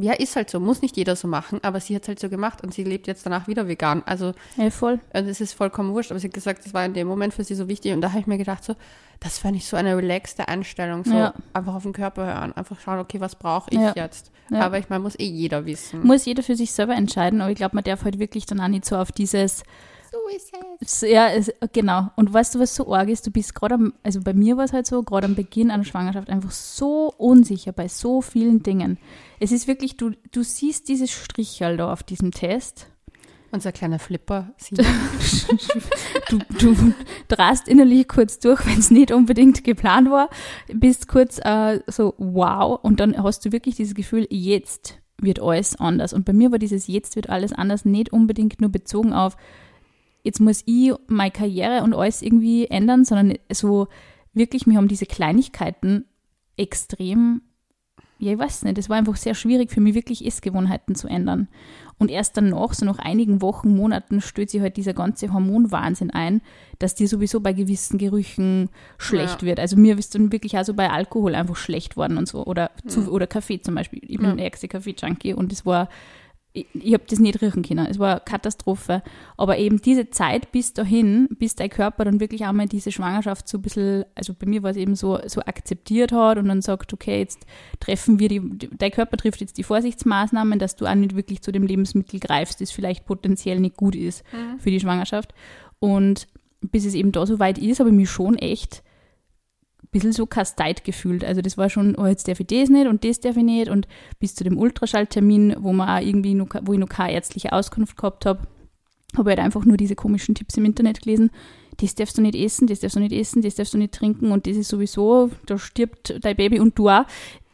Ja, 0.01 0.13
ist 0.13 0.37
halt 0.37 0.49
so, 0.49 0.61
muss 0.61 0.81
nicht 0.81 0.95
jeder 0.95 1.17
so 1.17 1.27
machen, 1.27 1.59
aber 1.61 1.81
sie 1.81 1.93
hat 1.93 2.03
es 2.03 2.07
halt 2.07 2.19
so 2.21 2.29
gemacht 2.29 2.63
und 2.63 2.73
sie 2.73 2.85
lebt 2.85 3.05
jetzt 3.07 3.25
danach 3.25 3.49
wieder 3.49 3.67
vegan. 3.67 4.01
Also 4.05 4.33
Ja, 4.55 4.69
voll. 4.69 5.01
Und 5.13 5.27
es 5.27 5.41
ist 5.41 5.51
vollkommen 5.51 5.93
wurscht, 5.93 6.11
aber 6.11 6.21
sie 6.21 6.27
hat 6.27 6.33
gesagt, 6.33 6.63
das 6.65 6.73
war 6.73 6.85
in 6.85 6.93
dem 6.93 7.05
Moment 7.05 7.33
für 7.33 7.43
sie 7.43 7.53
so 7.53 7.67
wichtig. 7.67 7.91
Und 7.91 7.99
da 7.99 8.11
habe 8.11 8.21
ich 8.21 8.25
mir 8.27 8.37
gedacht, 8.37 8.63
so, 8.63 8.75
das 9.19 9.39
fand 9.39 9.57
ich 9.57 9.67
so 9.67 9.75
eine 9.75 9.97
relaxte 9.97 10.47
Einstellung. 10.47 11.03
So 11.03 11.11
Ja. 11.17 11.33
einfach 11.51 11.75
auf 11.75 11.83
den 11.83 11.91
Körper 11.91 12.25
hören, 12.27 12.53
einfach 12.53 12.79
schauen, 12.79 12.99
okay, 12.99 13.19
was 13.19 13.35
brauche 13.35 13.69
ich 13.71 13.79
Ja. 13.79 13.91
jetzt? 13.93 14.31
Aber 14.51 14.79
ich 14.79 14.87
meine, 14.87 15.03
muss 15.03 15.19
eh 15.19 15.25
jeder 15.25 15.65
wissen. 15.65 16.07
Muss 16.07 16.23
jeder 16.25 16.43
für 16.43 16.55
sich 16.55 16.71
selber 16.71 16.95
entscheiden, 16.95 17.41
aber 17.41 17.51
ich 17.51 17.57
glaube, 17.57 17.75
man 17.75 17.83
darf 17.83 18.05
halt 18.05 18.19
wirklich 18.19 18.45
dann 18.45 18.61
auch 18.61 18.67
nicht 18.69 18.85
so 18.85 18.95
auf 18.95 19.11
dieses, 19.11 19.63
ist 20.35 20.51
es. 20.81 20.99
So, 20.99 21.05
Ja, 21.05 21.29
es, 21.29 21.51
genau. 21.73 22.09
Und 22.15 22.33
weißt 22.33 22.55
du, 22.55 22.59
was 22.59 22.75
so 22.75 22.93
arg 22.93 23.09
ist? 23.09 23.25
Du 23.25 23.31
bist 23.31 23.55
gerade 23.55 23.75
am, 23.75 23.93
also 24.03 24.21
bei 24.21 24.33
mir 24.33 24.57
war 24.57 24.65
es 24.65 24.73
halt 24.73 24.87
so, 24.87 25.03
gerade 25.03 25.25
am 25.25 25.35
Beginn 25.35 25.71
einer 25.71 25.83
Schwangerschaft 25.83 26.29
einfach 26.29 26.51
so 26.51 27.13
unsicher 27.17 27.71
bei 27.71 27.87
so 27.87 28.21
vielen 28.21 28.63
Dingen. 28.63 28.97
Es 29.39 29.51
ist 29.51 29.67
wirklich, 29.67 29.97
du, 29.97 30.11
du 30.31 30.43
siehst 30.43 30.89
dieses 30.89 31.11
Strichel 31.11 31.77
da 31.77 31.91
auf 31.91 32.03
diesem 32.03 32.31
Test. 32.31 32.87
Unser 33.51 33.71
kleiner 33.71 33.99
Flipper. 33.99 34.53
Du, 36.29 36.37
du 36.59 36.93
drast 37.27 37.67
innerlich 37.67 38.07
kurz 38.07 38.37
durch, 38.37 38.63
wenn 38.67 38.77
es 38.77 38.91
nicht 38.91 39.11
unbedingt 39.11 39.63
geplant 39.63 40.11
war, 40.11 40.29
bist 40.71 41.07
kurz 41.07 41.39
äh, 41.43 41.79
so 41.87 42.13
wow 42.19 42.79
und 42.83 42.99
dann 42.99 43.17
hast 43.23 43.43
du 43.45 43.51
wirklich 43.51 43.75
dieses 43.75 43.95
Gefühl, 43.95 44.27
jetzt 44.29 44.99
wird 45.21 45.39
alles 45.39 45.75
anders. 45.79 46.13
Und 46.13 46.25
bei 46.25 46.33
mir 46.33 46.51
war 46.51 46.59
dieses 46.59 46.85
jetzt 46.85 47.15
wird 47.15 47.29
alles 47.29 47.51
anders 47.51 47.85
nicht 47.85 48.13
unbedingt 48.13 48.61
nur 48.61 48.69
bezogen 48.69 49.13
auf 49.13 49.37
jetzt 50.23 50.39
muss 50.39 50.63
ich 50.65 50.91
meine 51.07 51.31
Karriere 51.31 51.83
und 51.83 51.93
alles 51.93 52.21
irgendwie 52.21 52.65
ändern, 52.67 53.05
sondern 53.05 53.37
so 53.51 53.87
wirklich, 54.33 54.67
mir 54.67 54.77
haben 54.77 54.87
diese 54.87 55.05
Kleinigkeiten 55.05 56.05
extrem, 56.57 57.41
ja, 58.19 58.33
ich 58.33 58.39
weiß 58.39 58.63
nicht, 58.63 58.77
es 58.77 58.89
war 58.89 58.97
einfach 58.97 59.15
sehr 59.15 59.33
schwierig 59.33 59.71
für 59.71 59.79
mich, 59.79 59.95
wirklich 59.95 60.25
Essgewohnheiten 60.25 60.93
zu 60.93 61.07
ändern. 61.07 61.47
Und 61.97 62.11
erst 62.11 62.35
danach, 62.37 62.73
so 62.73 62.85
nach 62.85 62.99
einigen 62.99 63.41
Wochen, 63.41 63.75
Monaten, 63.75 64.19
stößt 64.21 64.51
sich 64.51 64.61
halt 64.61 64.77
dieser 64.77 64.93
ganze 64.93 65.31
Hormonwahnsinn 65.33 66.11
ein, 66.11 66.41
dass 66.79 66.95
dir 66.95 67.07
sowieso 67.07 67.39
bei 67.39 67.53
gewissen 67.53 67.97
Gerüchen 67.97 68.69
schlecht 68.97 69.41
Ja. 69.41 69.47
wird. 69.47 69.59
Also 69.59 69.77
mir 69.77 69.97
ist 69.97 70.15
dann 70.15 70.31
wirklich 70.33 70.57
auch 70.57 70.63
so 70.63 70.73
bei 70.73 70.89
Alkohol 70.89 71.33
einfach 71.35 71.55
schlecht 71.55 71.95
worden 71.97 72.17
und 72.17 72.27
so. 72.27 72.45
Oder, 72.45 72.71
zu, 72.87 73.09
oder 73.11 73.25
Kaffee 73.27 73.61
zum 73.61 73.75
Beispiel. 73.75 74.01
Ich 74.03 74.17
bin 74.17 74.27
Ja. 74.27 74.35
der 74.35 74.45
ärgste 74.45 74.67
Kaffee-Junkie 74.67 75.33
und 75.33 75.51
es 75.53 75.65
war 75.65 75.89
ich, 76.51 76.65
ich 76.73 76.93
habe 76.93 77.03
das 77.07 77.19
nicht 77.19 77.41
riechen 77.41 77.61
können. 77.63 77.85
Es 77.85 77.99
war 77.99 78.11
eine 78.11 78.21
Katastrophe. 78.21 79.03
Aber 79.37 79.57
eben 79.57 79.81
diese 79.81 80.09
Zeit 80.09 80.51
bis 80.51 80.73
dahin, 80.73 81.27
bis 81.37 81.55
dein 81.55 81.69
Körper 81.69 82.05
dann 82.05 82.19
wirklich 82.19 82.45
einmal 82.45 82.67
diese 82.67 82.91
Schwangerschaft 82.91 83.47
so 83.47 83.59
ein 83.59 83.61
bisschen, 83.61 84.05
also 84.15 84.33
bei 84.33 84.47
mir 84.47 84.63
war 84.63 84.71
es 84.71 84.77
eben 84.77 84.95
so, 84.95 85.19
so 85.27 85.41
akzeptiert 85.41 86.11
hat 86.11 86.37
und 86.37 86.47
dann 86.47 86.61
sagt, 86.61 86.91
okay, 86.93 87.19
jetzt 87.19 87.45
treffen 87.79 88.19
wir 88.19 88.29
die, 88.29 88.41
dein 88.77 88.91
Körper 88.91 89.17
trifft 89.17 89.41
jetzt 89.41 89.57
die 89.57 89.63
Vorsichtsmaßnahmen, 89.63 90.57
dass 90.57 90.75
du 90.75 90.85
auch 90.85 90.95
nicht 90.95 91.15
wirklich 91.15 91.41
zu 91.41 91.51
dem 91.51 91.63
Lebensmittel 91.63 92.19
greifst, 92.19 92.61
das 92.61 92.71
vielleicht 92.71 93.05
potenziell 93.05 93.59
nicht 93.59 93.77
gut 93.77 93.95
ist 93.95 94.23
für 94.57 94.71
die 94.71 94.79
Schwangerschaft. 94.79 95.33
Und 95.79 96.27
bis 96.61 96.85
es 96.85 96.93
eben 96.93 97.11
da 97.11 97.25
so 97.25 97.39
weit 97.39 97.57
ist, 97.57 97.79
habe 97.79 97.89
ich 97.89 97.95
mich 97.95 98.09
schon 98.09 98.35
echt 98.35 98.83
bisschen 99.91 100.11
so 100.11 100.25
kasteit 100.25 100.83
gefühlt. 100.83 101.23
Also 101.25 101.41
das 101.41 101.57
war 101.57 101.69
schon, 101.69 101.95
oh, 101.95 102.05
jetzt 102.05 102.27
darf 102.27 102.39
ich 102.39 102.47
das 102.47 102.69
nicht 102.69 102.87
und 102.87 103.03
das 103.03 103.19
darf 103.19 103.37
ich 103.37 103.43
nicht 103.43 103.69
und 103.69 103.87
bis 104.19 104.35
zu 104.35 104.43
dem 104.43 104.57
Ultraschalltermin, 104.57 105.55
wo 105.59 105.73
man 105.73 105.89
auch 105.89 106.05
irgendwie 106.05 106.33
noch, 106.35 106.47
wo 106.63 106.73
ich 106.73 106.79
noch 106.79 106.89
keine 106.89 107.13
ärztliche 107.13 107.53
Auskunft 107.53 107.97
gehabt 107.97 108.25
habe, 108.25 108.41
habe 109.17 109.31
ich 109.31 109.37
halt 109.37 109.45
einfach 109.45 109.65
nur 109.65 109.77
diese 109.77 109.95
komischen 109.95 110.35
Tipps 110.35 110.57
im 110.57 110.65
Internet 110.65 111.01
gelesen. 111.01 111.31
Das 111.77 111.95
darfst 111.95 112.17
du 112.17 112.21
nicht 112.21 112.35
essen, 112.35 112.67
das 112.67 112.81
darfst 112.81 112.97
du 112.97 112.99
nicht 112.99 113.13
essen, 113.13 113.41
das 113.41 113.55
darfst 113.55 113.73
du 113.73 113.77
nicht 113.77 113.93
trinken 113.93 114.31
und 114.31 114.45
das 114.45 114.57
ist 114.57 114.69
sowieso, 114.69 115.31
da 115.45 115.57
stirbt 115.57 116.13
dein 116.21 116.35
Baby 116.35 116.59
und 116.59 116.77
du 116.77 116.89
auch. 116.89 117.05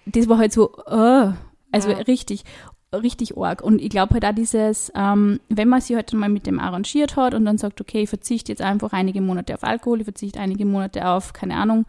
Das 0.05 0.27
war 0.27 0.37
halt 0.37 0.51
so, 0.51 0.71
oh, 0.87 1.31
also 1.71 1.89
Ja. 1.89 1.97
richtig, 2.07 2.43
richtig 2.91 3.37
arg. 3.37 3.61
Und 3.61 3.81
ich 3.81 3.89
glaube 3.89 4.15
halt 4.15 4.25
auch 4.25 4.33
dieses, 4.33 4.91
ähm, 4.95 5.39
wenn 5.49 5.69
man 5.69 5.79
sich 5.81 5.95
halt 5.95 6.11
mal 6.13 6.29
mit 6.29 6.47
dem 6.47 6.59
arrangiert 6.59 7.15
hat 7.15 7.33
und 7.33 7.45
dann 7.45 7.57
sagt, 7.57 7.79
okay, 7.81 8.01
ich 8.03 8.09
verzichte 8.09 8.51
jetzt 8.51 8.61
einfach 8.61 8.93
einige 8.93 9.21
Monate 9.21 9.53
auf 9.53 9.63
Alkohol, 9.63 9.99
ich 9.99 10.05
verzichte 10.05 10.39
einige 10.39 10.65
Monate 10.65 11.07
auf, 11.07 11.33
keine 11.33 11.55
Ahnung, 11.55 11.85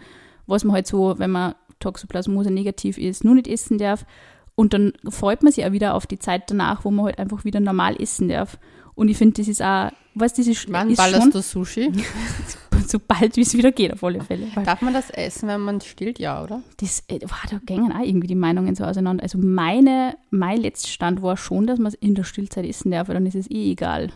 was 0.47 0.65
man 0.65 0.75
halt 0.75 0.87
so, 0.87 1.19
wenn 1.19 1.31
man 1.31 1.55
Toxoplasmose 1.81 2.51
negativ 2.51 2.99
ist, 2.99 3.25
nur 3.25 3.35
nicht 3.35 3.49
essen 3.49 3.79
darf. 3.79 4.07
Und 4.55 4.73
dann 4.73 4.95
freut 5.09 5.43
man 5.43 5.53
sich 5.53 5.65
auch 5.67 5.73
wieder 5.73 5.95
auf 5.95 6.07
die 6.07 6.19
Zeit 6.19 6.51
danach, 6.51 6.85
wo 6.85 6.91
man 6.91 7.07
halt 7.07 7.19
einfach 7.19 7.45
wieder 7.45 7.61
normal 7.61 8.01
essen 8.01 8.29
darf. 8.29 8.59
Und 8.95 9.09
ich 9.09 9.19
finde, 9.19 9.35
das 9.35 9.49
ist 9.49 9.63
auch, 9.63 9.91
was 10.15 10.33
das 10.33 10.47
ist, 10.47 10.73
Wann 10.73 10.91
ist 10.91 10.97
ballerst 10.97 11.23
schon, 11.23 11.31
du 11.31 11.43
Sushi? 11.43 11.93
so 12.87 12.99
bald 13.07 13.37
wie 13.37 13.43
es 13.43 13.55
wieder 13.55 13.73
geht, 13.73 13.93
auf 13.93 14.03
alle 14.03 14.23
Fälle. 14.23 14.47
Weil 14.55 14.65
Darf 14.65 14.81
man 14.81 14.95
das 14.95 15.11
essen, 15.11 15.49
wenn 15.49 15.61
man 15.61 15.83
stillt? 15.83 16.19
Ja, 16.19 16.43
oder? 16.43 16.63
das, 16.79 17.05
äh, 17.09 17.21
wow, 17.23 17.43
da 17.51 17.59
gingen 17.65 17.93
auch 17.93 18.03
irgendwie 18.03 18.27
die 18.27 18.35
Meinungen 18.35 18.75
so 18.75 18.85
auseinander. 18.85 19.23
Also 19.23 19.37
meine, 19.39 20.17
mein 20.31 20.59
letzter 20.59 20.89
Stand 20.89 21.21
war 21.21 21.37
schon, 21.37 21.67
dass 21.67 21.79
man 21.79 21.89
es 21.89 21.95
in 21.95 22.15
der 22.15 22.25
Stillzeit 22.25 22.65
essen 22.65 22.91
darf, 22.91 23.09
weil 23.09 23.15
dann 23.15 23.27
ist 23.27 23.35
es 23.35 23.51
eh 23.51 23.73
egal. 23.73 24.11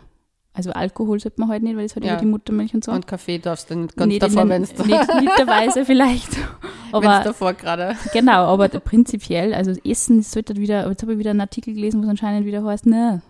Also 0.52 0.72
Alkohol 0.72 1.20
sollte 1.20 1.40
man 1.40 1.48
halt 1.48 1.62
nicht, 1.62 1.76
weil 1.76 1.84
das 1.84 1.94
halt 1.94 2.04
Ja. 2.04 2.12
über 2.14 2.20
die 2.22 2.26
Muttermilch 2.26 2.74
und 2.74 2.84
so. 2.84 2.90
Und 2.92 3.06
Kaffee 3.06 3.38
darfst 3.38 3.70
du 3.70 3.76
nicht 3.76 3.96
ganz 3.96 4.08
nicht, 4.08 4.22
davor, 4.22 4.48
wenn 4.48 4.62
es 4.64 4.76
nicht 4.76 4.88
literweise 5.20 5.84
vielleicht. 5.84 6.30
Aber 6.92 7.22
davor 7.22 7.52
gerade. 7.54 7.96
Genau, 8.12 8.46
aber 8.46 8.68
da 8.68 8.80
prinzipiell, 8.80 9.54
also 9.54 9.70
Essen 9.84 10.22
sollte 10.22 10.56
wieder, 10.56 10.88
jetzt 10.88 11.02
habe 11.02 11.12
ich 11.12 11.18
wieder 11.20 11.30
einen 11.30 11.40
Artikel 11.40 11.72
gelesen, 11.72 12.00
wo 12.00 12.04
es 12.04 12.10
anscheinend 12.10 12.46
wieder 12.46 12.64
heißt, 12.64 12.86
ne. 12.86 13.22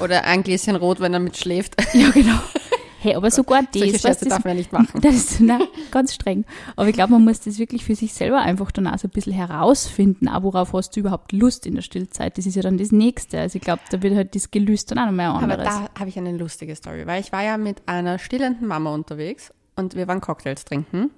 Oder 0.00 0.22
ein 0.24 0.44
Gläschen 0.44 0.76
Rot, 0.76 1.00
wenn 1.00 1.12
er 1.12 1.18
mitschläft. 1.20 1.74
Ja, 1.94 2.10
genau. 2.10 2.38
Hey, 3.02 3.16
aber 3.16 3.32
sogar 3.32 3.62
das, 3.62 3.80
Solche 3.80 3.98
Scherze 3.98 4.26
das, 4.26 4.34
darf 4.36 4.44
man 4.44 4.52
ja 4.52 4.58
nicht 4.58 4.72
machen. 4.72 5.00
das 5.02 5.14
ist 5.14 5.40
na, 5.40 5.58
ganz 5.90 6.14
streng. 6.14 6.44
Aber 6.76 6.88
ich 6.88 6.94
glaube, 6.94 7.10
man 7.10 7.24
muss 7.24 7.40
das 7.40 7.58
wirklich 7.58 7.84
für 7.84 7.96
sich 7.96 8.14
selber 8.14 8.38
einfach 8.38 8.70
dann 8.70 8.86
auch 8.86 8.96
so 8.96 9.08
ein 9.08 9.10
bisschen 9.10 9.32
herausfinden, 9.32 10.28
auch 10.28 10.44
worauf 10.44 10.72
hast 10.72 10.94
du 10.94 11.00
überhaupt 11.00 11.32
Lust 11.32 11.66
in 11.66 11.74
der 11.74 11.82
Stillzeit. 11.82 12.38
Das 12.38 12.46
ist 12.46 12.54
ja 12.54 12.62
dann 12.62 12.78
das 12.78 12.92
Nächste. 12.92 13.40
Also 13.40 13.56
ich 13.56 13.62
glaube, 13.62 13.82
da 13.90 14.00
wird 14.02 14.14
halt 14.14 14.36
das 14.36 14.52
Gelüst 14.52 14.92
dann 14.92 15.00
auch 15.00 15.06
noch 15.06 15.12
mehr 15.12 15.30
Aber 15.30 15.42
anderes. 15.42 15.64
da 15.64 15.88
habe 15.98 16.10
ich 16.10 16.16
eine 16.16 16.36
lustige 16.36 16.76
Story, 16.76 17.04
weil 17.08 17.20
ich 17.20 17.32
war 17.32 17.42
ja 17.42 17.56
mit 17.58 17.82
einer 17.86 18.20
stillenden 18.20 18.68
Mama 18.68 18.94
unterwegs 18.94 19.52
und 19.74 19.96
wir 19.96 20.06
waren 20.06 20.20
Cocktails 20.20 20.64
trinken 20.64 21.10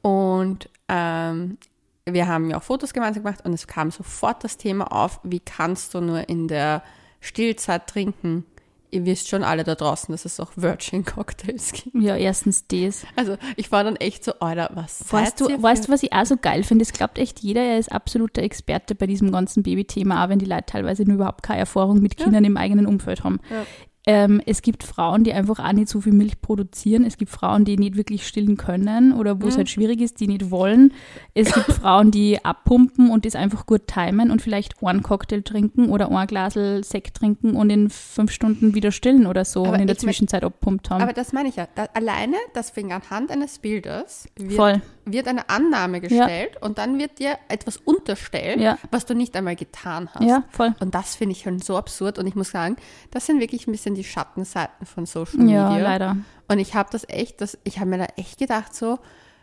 und 0.00 0.68
ähm, 0.88 1.56
wir 2.04 2.26
haben 2.26 2.50
ja 2.50 2.56
auch 2.56 2.64
Fotos 2.64 2.92
gemeinsam 2.92 3.22
gemacht 3.22 3.44
und 3.44 3.52
es 3.52 3.68
kam 3.68 3.92
sofort 3.92 4.42
das 4.42 4.56
Thema 4.56 4.90
auf, 4.90 5.20
wie 5.22 5.38
kannst 5.38 5.94
du 5.94 6.00
nur 6.00 6.28
in 6.28 6.48
der 6.48 6.82
Stillzeit 7.20 7.86
trinken? 7.86 8.44
Ihr 8.92 9.06
wisst 9.06 9.28
schon 9.28 9.42
alle 9.42 9.64
da 9.64 9.74
draußen, 9.74 10.12
dass 10.12 10.26
es 10.26 10.38
auch 10.38 10.50
Virgin 10.54 11.04
Cocktails 11.04 11.72
gibt. 11.72 11.96
ja, 11.96 12.14
erstens 12.14 12.66
das. 12.66 13.06
Also 13.16 13.36
ich 13.56 13.72
war 13.72 13.84
dann 13.84 13.96
echt 13.96 14.22
so, 14.22 14.34
Alter, 14.38 14.70
was 14.74 15.10
Weißt 15.10 15.40
du, 15.40 15.62
weißt 15.62 15.88
du, 15.88 15.92
was 15.92 16.02
ich 16.02 16.12
auch 16.12 16.26
so 16.26 16.36
geil 16.36 16.62
finde? 16.62 16.82
Es 16.82 16.92
glaubt 16.92 17.18
echt 17.18 17.40
jeder, 17.40 17.62
er 17.62 17.78
ist 17.78 17.90
absoluter 17.90 18.42
Experte 18.42 18.94
bei 18.94 19.06
diesem 19.06 19.32
ganzen 19.32 19.62
Babythema, 19.62 20.22
auch 20.22 20.28
wenn 20.28 20.38
die 20.38 20.44
Leute 20.44 20.66
teilweise 20.66 21.04
nur 21.04 21.14
überhaupt 21.14 21.42
keine 21.42 21.60
Erfahrung 21.60 22.00
mit 22.00 22.18
Kindern 22.18 22.44
im 22.44 22.58
eigenen 22.58 22.86
Umfeld 22.86 23.24
haben. 23.24 23.40
Ja. 23.50 23.64
Ähm, 24.04 24.40
es 24.46 24.62
gibt 24.62 24.82
Frauen, 24.82 25.22
die 25.22 25.32
einfach 25.32 25.60
auch 25.60 25.72
nicht 25.72 25.88
so 25.88 26.00
viel 26.00 26.12
Milch 26.12 26.40
produzieren. 26.40 27.04
Es 27.04 27.16
gibt 27.18 27.30
Frauen, 27.30 27.64
die 27.64 27.76
nicht 27.76 27.96
wirklich 27.96 28.26
stillen 28.26 28.56
können 28.56 29.12
oder 29.12 29.40
wo 29.40 29.46
es 29.46 29.54
Mhm. 29.54 29.58
halt 29.58 29.70
schwierig 29.70 30.00
ist, 30.00 30.18
die 30.18 30.26
nicht 30.26 30.50
wollen. 30.50 30.92
Es 31.34 31.52
gibt 31.52 31.66
Frauen, 31.72 32.10
die 32.10 32.44
abpumpen 32.44 33.10
und 33.10 33.24
das 33.24 33.36
einfach 33.36 33.64
gut 33.64 33.86
timen 33.86 34.32
und 34.32 34.42
vielleicht 34.42 34.82
einen 34.82 35.04
Cocktail 35.04 35.42
trinken 35.42 35.88
oder 35.90 36.10
ein 36.10 36.26
Glasel 36.26 36.82
Sekt 36.82 37.16
trinken 37.18 37.54
und 37.54 37.70
in 37.70 37.90
fünf 37.90 38.32
Stunden 38.32 38.74
wieder 38.74 38.90
stillen 38.90 39.24
oder 39.26 39.44
so 39.44 39.64
Aber 39.64 39.74
und 39.74 39.80
in 39.82 39.86
der 39.86 39.98
Zwischenzeit 39.98 40.42
abpumpt 40.42 40.90
haben. 40.90 41.02
Aber 41.02 41.12
das 41.12 41.32
meine 41.32 41.48
ich 41.48 41.54
ja. 41.56 41.68
Da, 41.76 41.84
alleine, 41.94 42.36
deswegen 42.56 42.92
anhand 42.92 43.30
eines 43.30 43.60
Bildes 43.60 44.28
wird, 44.36 44.52
Voll. 44.54 44.82
Wird 45.04 45.26
eine 45.28 45.48
Annahme 45.48 46.00
gestellt 46.00 46.60
und 46.60 46.78
dann 46.78 46.98
wird 46.98 47.18
dir 47.18 47.38
etwas 47.48 47.76
unterstellt, 47.78 48.60
Ja. 48.60 48.78
was 48.90 49.04
du 49.06 49.14
nicht 49.14 49.36
einmal 49.36 49.56
getan 49.56 50.08
hast. 50.14 50.24
Ja, 50.24 50.44
voll. 50.50 50.74
Und 50.80 50.94
das 50.94 51.14
finde 51.16 51.32
ich 51.32 51.42
schon 51.42 51.60
so 51.60 51.76
absurd. 51.76 52.18
Und 52.18 52.26
ich 52.26 52.34
muss 52.34 52.50
sagen, 52.50 52.76
das 53.10 53.26
sind 53.26 53.40
wirklich 53.40 53.66
ein 53.66 53.72
bisschen 53.72 53.94
die 53.94 54.04
Schattenseiten 54.04 54.86
von 54.86 55.06
Social 55.06 55.48
Ja, 55.48 55.70
Media. 55.70 55.82
leider. 55.84 56.16
Und 56.48 56.58
ich 56.58 56.74
habe 56.74 56.88
das 56.92 57.08
echt, 57.08 57.40
das, 57.40 57.58
ich 57.64 57.78
habe 57.78 57.90
mir 57.90 57.98
da 57.98 58.06
echt 58.16 58.38
gedacht, 58.38 58.74
so, 58.74 58.98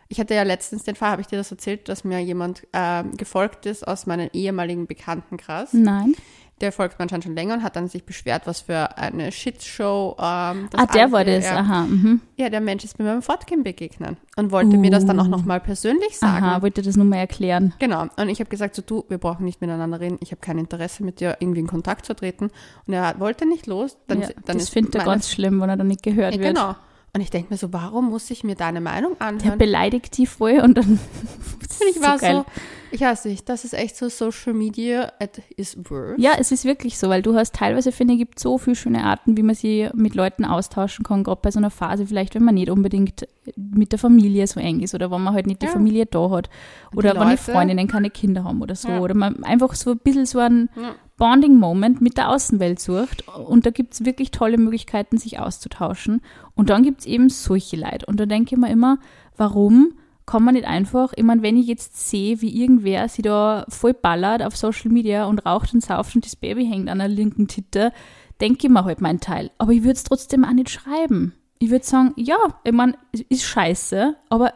ich 0.08 0.18
hatte 0.18 0.34
ja 0.34 0.42
letztens 0.42 0.82
den 0.84 0.96
Fall, 0.96 1.10
habe 1.10 1.22
ich 1.22 1.28
dir 1.28 1.36
das 1.38 1.50
erzählt, 1.50 1.88
dass 1.88 2.02
mir 2.04 2.18
jemand 2.20 2.66
ähm, 2.72 3.16
gefolgt 3.16 3.66
ist 3.66 3.86
aus 3.86 4.06
meinem 4.06 4.28
ehemaligen 4.32 4.86
Bekanntenkreis, 4.86 5.72
Nein. 5.72 6.14
Der 6.60 6.72
folgt 6.72 7.00
anscheinend 7.00 7.24
schon 7.24 7.34
länger 7.34 7.54
und 7.54 7.62
hat 7.62 7.76
dann 7.76 7.88
sich 7.88 8.04
beschwert, 8.04 8.42
was 8.46 8.60
für 8.62 8.96
eine 8.98 9.32
Shitshow. 9.32 10.16
Ähm, 10.18 10.68
ah, 10.74 10.86
der 10.86 11.02
alles- 11.02 11.12
war 11.12 11.24
das, 11.24 11.44
ja. 11.44 11.56
aha. 11.58 11.82
Mhm. 11.82 12.20
Ja, 12.36 12.48
der 12.48 12.60
Mensch 12.60 12.84
ist 12.84 12.98
mir 12.98 13.04
beim 13.04 13.22
Fortgehen 13.22 13.62
begegnet 13.62 14.16
und 14.36 14.50
wollte 14.52 14.76
mir 14.76 14.90
das 14.90 15.04
dann 15.06 15.18
auch 15.20 15.26
Uh. 15.26 15.30
nochmal 15.30 15.60
persönlich 15.60 16.18
sagen. 16.18 16.44
Aha, 16.44 16.62
wollte 16.62 16.82
das 16.82 16.96
nur 16.96 17.06
mal 17.06 17.16
erklären. 17.16 17.72
Genau. 17.78 18.06
Und 18.16 18.28
ich 18.28 18.40
habe 18.40 18.50
gesagt, 18.50 18.74
so 18.74 18.82
du, 18.82 19.04
wir 19.08 19.18
brauchen 19.18 19.44
nicht 19.44 19.60
miteinander 19.60 20.00
reden. 20.00 20.18
Ich 20.20 20.30
habe 20.30 20.40
kein 20.40 20.58
Interesse 20.58 21.02
mit 21.04 21.20
dir 21.20 21.36
irgendwie 21.40 21.60
in 21.60 21.66
Kontakt 21.66 22.06
zu 22.06 22.14
treten. 22.14 22.50
Und 22.86 22.94
er 22.94 23.18
wollte 23.20 23.46
nicht 23.46 23.66
los. 23.66 23.96
Dann, 24.06 24.22
ja, 24.22 24.28
dann 24.44 24.58
das 24.58 24.68
findet 24.68 24.94
er 24.94 25.04
ganz 25.04 25.30
schlimm, 25.30 25.60
wenn 25.60 25.68
er 25.68 25.76
dann 25.76 25.88
nicht 25.88 26.02
gehört 26.02 26.34
ja, 26.34 26.40
wird. 26.40 26.54
Genau. 26.56 26.74
Und 27.12 27.20
ich 27.22 27.30
denke 27.30 27.48
mir 27.52 27.56
so, 27.58 27.72
warum 27.72 28.10
muss 28.10 28.30
ich 28.30 28.44
mir 28.44 28.54
deine 28.54 28.80
Meinung 28.80 29.16
Der 29.18 29.26
anhören? 29.26 29.58
beleidigt 29.58 30.16
die 30.16 30.26
voll 30.26 30.60
und 30.62 30.78
dann. 30.78 30.98
Und 31.80 31.88
ich 31.96 32.02
war 32.02 32.18
geil. 32.18 32.34
so, 32.34 32.44
ich 32.90 33.00
weiß 33.00 33.24
nicht, 33.24 33.48
das 33.48 33.64
ist 33.64 33.72
echt 33.72 33.96
so 33.96 34.08
Social 34.10 34.52
Media 34.52 35.10
at 35.18 35.40
its 35.56 35.76
worst. 35.88 36.20
Ja, 36.20 36.32
es 36.38 36.52
ist 36.52 36.64
wirklich 36.66 36.98
so, 36.98 37.08
weil 37.08 37.22
du 37.22 37.34
hast 37.34 37.54
teilweise, 37.54 37.90
finde 37.90 38.12
ich, 38.14 38.18
gibt 38.20 38.38
so 38.38 38.58
viele 38.58 38.76
schöne 38.76 39.02
Arten, 39.04 39.36
wie 39.38 39.42
man 39.42 39.54
sie 39.54 39.88
mit 39.94 40.14
Leuten 40.14 40.44
austauschen 40.44 41.04
kann, 41.04 41.24
gerade 41.24 41.40
bei 41.42 41.50
so 41.50 41.58
einer 41.58 41.70
Phase, 41.70 42.06
vielleicht 42.06 42.34
wenn 42.34 42.44
man 42.44 42.54
nicht 42.54 42.68
unbedingt 42.70 43.26
mit 43.56 43.92
der 43.92 43.98
Familie 43.98 44.46
so 44.46 44.60
eng 44.60 44.80
ist 44.80 44.94
oder 44.94 45.10
wenn 45.10 45.22
man 45.22 45.32
halt 45.32 45.46
nicht 45.46 45.62
die 45.62 45.66
Ja. 45.66 45.72
Familie 45.72 46.04
da 46.06 46.28
hat 46.30 46.50
oder 46.94 47.18
wenn 47.18 47.30
die 47.30 47.36
Freundinnen 47.38 47.88
keine 47.88 48.10
Kinder 48.10 48.44
haben 48.44 48.60
oder 48.60 48.74
so 48.74 48.88
Ja. 48.88 49.00
oder 49.00 49.14
man 49.14 49.42
einfach 49.42 49.74
so 49.74 49.92
ein 49.92 49.98
bisschen 49.98 50.26
so 50.26 50.38
ein 50.38 50.68
Ja. 50.76 50.94
Bonding-Moment 51.20 52.00
mit 52.00 52.16
der 52.16 52.30
Außenwelt 52.30 52.80
sucht 52.80 53.28
und 53.28 53.66
da 53.66 53.70
gibt 53.70 53.92
es 53.92 54.04
wirklich 54.04 54.30
tolle 54.30 54.56
Möglichkeiten, 54.56 55.18
sich 55.18 55.38
auszutauschen 55.38 56.22
und 56.54 56.70
dann 56.70 56.82
gibt 56.82 57.00
es 57.00 57.06
eben 57.06 57.28
solche 57.28 57.76
Leute 57.76 58.06
und 58.06 58.18
da 58.18 58.26
denke 58.26 58.54
ich 58.54 58.60
mir 58.60 58.70
immer, 58.70 58.98
warum 59.36 59.92
kann 60.26 60.42
man 60.42 60.54
nicht 60.54 60.66
einfach, 60.66 61.12
ich 61.14 61.22
meine, 61.22 61.42
wenn 61.42 61.56
ich 61.56 61.66
jetzt 61.66 62.08
sehe, 62.08 62.40
wie 62.40 62.62
irgendwer 62.62 63.08
sie 63.08 63.22
da 63.22 63.66
voll 63.68 63.92
ballert 63.92 64.42
auf 64.42 64.56
Social 64.56 64.90
Media 64.90 65.26
und 65.26 65.44
raucht 65.44 65.74
und 65.74 65.84
sauft 65.84 66.14
und 66.14 66.24
das 66.24 66.36
Baby 66.36 66.66
hängt 66.66 66.88
an 66.88 66.98
der 66.98 67.08
linken 67.08 67.48
Titte, 67.48 67.92
denke 68.40 68.66
ich 68.66 68.72
mir 68.72 68.84
halt 68.84 69.00
meinen 69.00 69.20
Teil. 69.20 69.50
Aber 69.58 69.72
ich 69.72 69.82
würde 69.82 69.94
es 69.94 70.04
trotzdem 70.04 70.44
auch 70.44 70.52
nicht 70.52 70.70
schreiben. 70.70 71.34
Ich 71.58 71.70
würde 71.70 71.84
sagen, 71.84 72.12
ja, 72.16 72.38
ich 72.64 72.72
meine, 72.72 72.94
ist 73.28 73.42
scheiße, 73.44 74.16
aber 74.30 74.54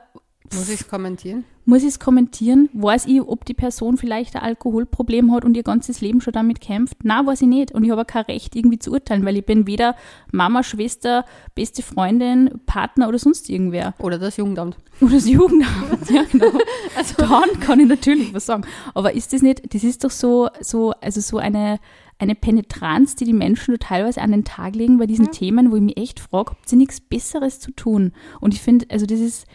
Muss 0.53 0.71
ich 0.71 0.81
es 0.81 0.89
kommentieren? 0.89 1.45
Muss 1.65 1.83
ich 1.83 1.89
es 1.89 1.99
kommentieren? 1.99 2.69
Weiß 2.73 3.07
ich, 3.07 3.21
ob 3.23 3.45
die 3.45 3.55
Person 3.55 3.97
vielleicht 3.97 4.37
ein 4.37 4.43
Alkoholproblem 4.43 5.33
hat 5.33 5.45
und 5.45 5.57
ihr 5.57 5.63
ganzes 5.63 6.01
Leben 6.01 6.21
schon 6.21 6.33
damit 6.33 6.61
kämpft? 6.61 6.99
Na, 7.03 7.25
weiß 7.25 7.43
ich 7.43 7.49
nicht. 7.49 7.73
Und 7.73 7.85
ich 7.85 7.91
habe 7.91 8.05
kein 8.05 8.25
Recht, 8.25 8.55
irgendwie 8.55 8.79
zu 8.79 8.93
urteilen, 8.93 9.25
weil 9.25 9.37
ich 9.37 9.47
bin 9.47 9.67
weder 9.67 9.97
Mama, 10.31 10.63
Schwester, 10.63 11.25
beste 11.55 11.83
Freundin, 11.83 12.61
Partner 12.67 13.09
oder 13.09 13.19
sonst 13.19 13.49
irgendwer. 13.49 13.95
Oder 13.99 14.19
das 14.19 14.37
Jugendamt. 14.37 14.77
Oder 15.01 15.15
das 15.15 15.29
Jugendamt, 15.29 16.09
ja 16.09 16.23
genau. 16.31 16.53
Also 16.97 17.15
dann 17.17 17.59
kann 17.59 17.81
ich 17.81 17.89
natürlich 17.89 18.33
was 18.33 18.47
sagen. 18.47 18.65
Aber 18.95 19.13
ist 19.13 19.33
das 19.33 19.43
nicht, 19.43 19.75
das 19.75 19.83
ist 19.83 20.05
doch 20.05 20.11
so, 20.11 20.49
so, 20.61 20.93
also 21.01 21.21
so 21.21 21.39
eine, 21.39 21.81
eine 22.19 22.37
Penetranz, 22.37 23.17
die 23.17 23.25
die 23.25 23.33
Menschen 23.33 23.77
teilweise 23.81 24.21
an 24.21 24.31
den 24.31 24.45
Tag 24.45 24.77
legen 24.77 24.99
bei 24.99 25.07
diesen 25.07 25.33
Themen, 25.33 25.73
wo 25.73 25.77
ich 25.77 25.83
mich 25.83 25.97
echt 25.97 26.21
frage, 26.21 26.53
habt 26.53 26.71
ihr 26.71 26.79
nichts 26.79 27.01
Besseres 27.01 27.59
zu 27.59 27.73
tun? 27.73 28.13
Und 28.41 28.55
ich 28.55 28.61
finde, 28.61 28.87
also 28.89 29.05
das 29.05 29.19
ist, 29.19 29.47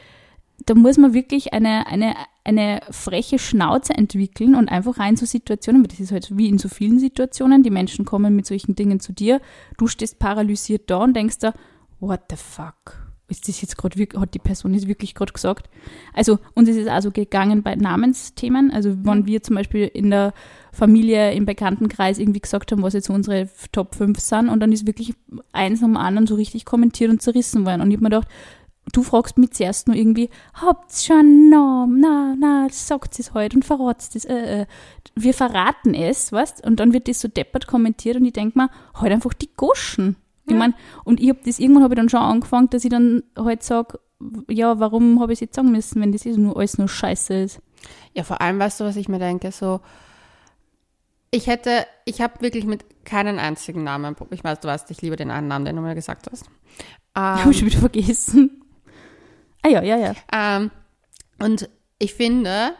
da 0.65 0.75
muss 0.75 0.97
man 0.97 1.13
wirklich 1.13 1.53
eine, 1.53 1.87
eine, 1.87 2.15
eine 2.43 2.81
freche 2.91 3.39
Schnauze 3.39 3.93
entwickeln 3.93 4.55
und 4.55 4.69
einfach 4.69 4.99
rein 4.99 5.15
so 5.15 5.25
Situationen, 5.25 5.81
weil 5.81 5.87
das 5.87 5.99
ist 5.99 6.11
halt 6.11 6.37
wie 6.37 6.49
in 6.49 6.57
so 6.57 6.69
vielen 6.69 6.99
Situationen, 6.99 7.63
die 7.63 7.69
Menschen 7.69 8.05
kommen 8.05 8.35
mit 8.35 8.45
solchen 8.45 8.75
Dingen 8.75 8.99
zu 8.99 9.13
dir, 9.13 9.41
du 9.77 9.87
stehst 9.87 10.19
paralysiert 10.19 10.89
da 10.89 10.97
und 10.97 11.15
denkst 11.15 11.39
da, 11.39 11.53
what 11.99 12.21
the 12.29 12.35
fuck? 12.35 13.09
Ist 13.29 13.47
das 13.47 13.61
jetzt 13.61 13.77
gerade 13.77 13.95
wirklich, 13.95 14.19
hat 14.19 14.33
die 14.33 14.39
Person 14.39 14.73
das 14.73 14.87
wirklich 14.87 15.13
gerade 15.13 15.31
gesagt? 15.31 15.69
Also, 16.15 16.39
uns 16.55 16.67
ist 16.67 16.77
es 16.77 16.87
also 16.87 17.11
gegangen 17.11 17.61
bei 17.61 17.75
Namensthemen. 17.75 18.71
Also, 18.71 18.95
wenn 19.05 19.27
wir 19.27 19.43
zum 19.43 19.55
Beispiel 19.55 19.85
in 19.85 20.09
der 20.09 20.33
Familie, 20.71 21.33
im 21.33 21.45
Bekanntenkreis 21.45 22.17
irgendwie 22.17 22.39
gesagt 22.39 22.71
haben, 22.71 22.81
was 22.81 22.93
jetzt 22.93 23.11
unsere 23.11 23.47
Top 23.71 23.93
5 23.93 24.19
sind, 24.19 24.49
und 24.49 24.61
dann 24.61 24.71
ist 24.71 24.87
wirklich 24.87 25.13
eins 25.51 25.83
am 25.83 25.95
anderen 25.95 26.25
so 26.25 26.33
richtig 26.33 26.65
kommentiert 26.65 27.11
und 27.11 27.21
zerrissen 27.21 27.67
worden. 27.67 27.81
Und 27.81 27.91
ich 27.91 27.97
habe 27.97 28.03
mir 28.03 28.09
gedacht, 28.09 28.27
du 28.93 29.03
fragst 29.03 29.37
mich 29.37 29.51
zuerst 29.51 29.87
nur 29.87 29.95
irgendwie, 29.97 30.29
habt's 30.53 31.05
schon 31.05 31.17
einen 31.19 31.49
Namen? 31.49 31.99
Na, 31.99 32.35
na, 32.39 32.67
sagt 32.71 33.19
es 33.19 33.33
heute 33.33 33.57
und 33.57 33.65
verratzt 33.65 34.15
es. 34.15 34.25
Äh, 34.25 34.61
äh. 34.61 34.65
Wir 35.15 35.33
verraten 35.33 35.93
es, 35.93 36.31
weißt 36.31 36.65
Und 36.65 36.79
dann 36.79 36.93
wird 36.93 37.07
das 37.07 37.19
so 37.19 37.27
deppert 37.27 37.67
kommentiert 37.67 38.17
und 38.17 38.25
ich 38.25 38.33
denk 38.33 38.55
mir, 38.55 38.69
halt 38.93 39.11
einfach 39.11 39.33
die 39.33 39.49
Goschen. 39.55 40.15
Ich 40.45 40.51
Ja. 40.53 40.57
mein, 40.57 40.73
und 41.03 41.19
ich 41.19 41.29
habe 41.29 41.39
das, 41.45 41.59
irgendwann 41.59 41.83
habe 41.83 41.93
ich 41.93 41.99
dann 41.99 42.09
schon 42.09 42.21
angefangen, 42.21 42.69
dass 42.69 42.83
ich 42.83 42.89
dann 42.89 43.23
halt 43.37 43.63
sage, 43.63 43.99
ja, 44.49 44.79
warum 44.79 45.19
habe 45.21 45.31
ich 45.33 45.37
es 45.37 45.41
jetzt 45.41 45.55
sagen 45.55 45.71
müssen, 45.71 46.01
wenn 46.01 46.11
das 46.11 46.25
eh 46.25 46.31
nur 46.35 46.57
alles 46.57 46.77
nur 46.77 46.89
Scheiße 46.89 47.33
ist? 47.33 47.59
Ja, 48.13 48.23
vor 48.23 48.41
allem, 48.41 48.59
weißt 48.59 48.79
du, 48.79 48.83
was 48.85 48.95
ich 48.97 49.07
mir 49.09 49.19
denke? 49.19 49.51
So, 49.51 49.79
ich 51.31 51.47
hätte, 51.47 51.85
ich 52.05 52.21
habe 52.21 52.41
wirklich 52.41 52.65
mit 52.65 52.83
keinen 53.05 53.39
einzigen 53.39 53.83
Namen, 53.83 54.15
ich 54.31 54.43
weiß, 54.43 54.59
du 54.61 54.67
weißt, 54.67 54.89
ich 54.91 55.01
liebe 55.01 55.15
den 55.15 55.31
einen 55.31 55.47
Namen, 55.47 55.65
den 55.65 55.75
du 55.75 55.81
mir 55.81 55.95
gesagt 55.95 56.27
hast. 56.31 56.45
habe 57.15 57.41
Ähm, 57.43 57.51
ich 57.51 57.59
schon 57.59 57.67
wieder 57.67 57.79
vergessen. 57.79 58.63
Ah 59.61 59.69
ja, 59.69 59.81
ja, 59.83 59.97
ja. 59.97 60.13
ähm, 60.31 60.71
und 61.39 61.69
ich 61.97 62.13
finde, 62.13 62.73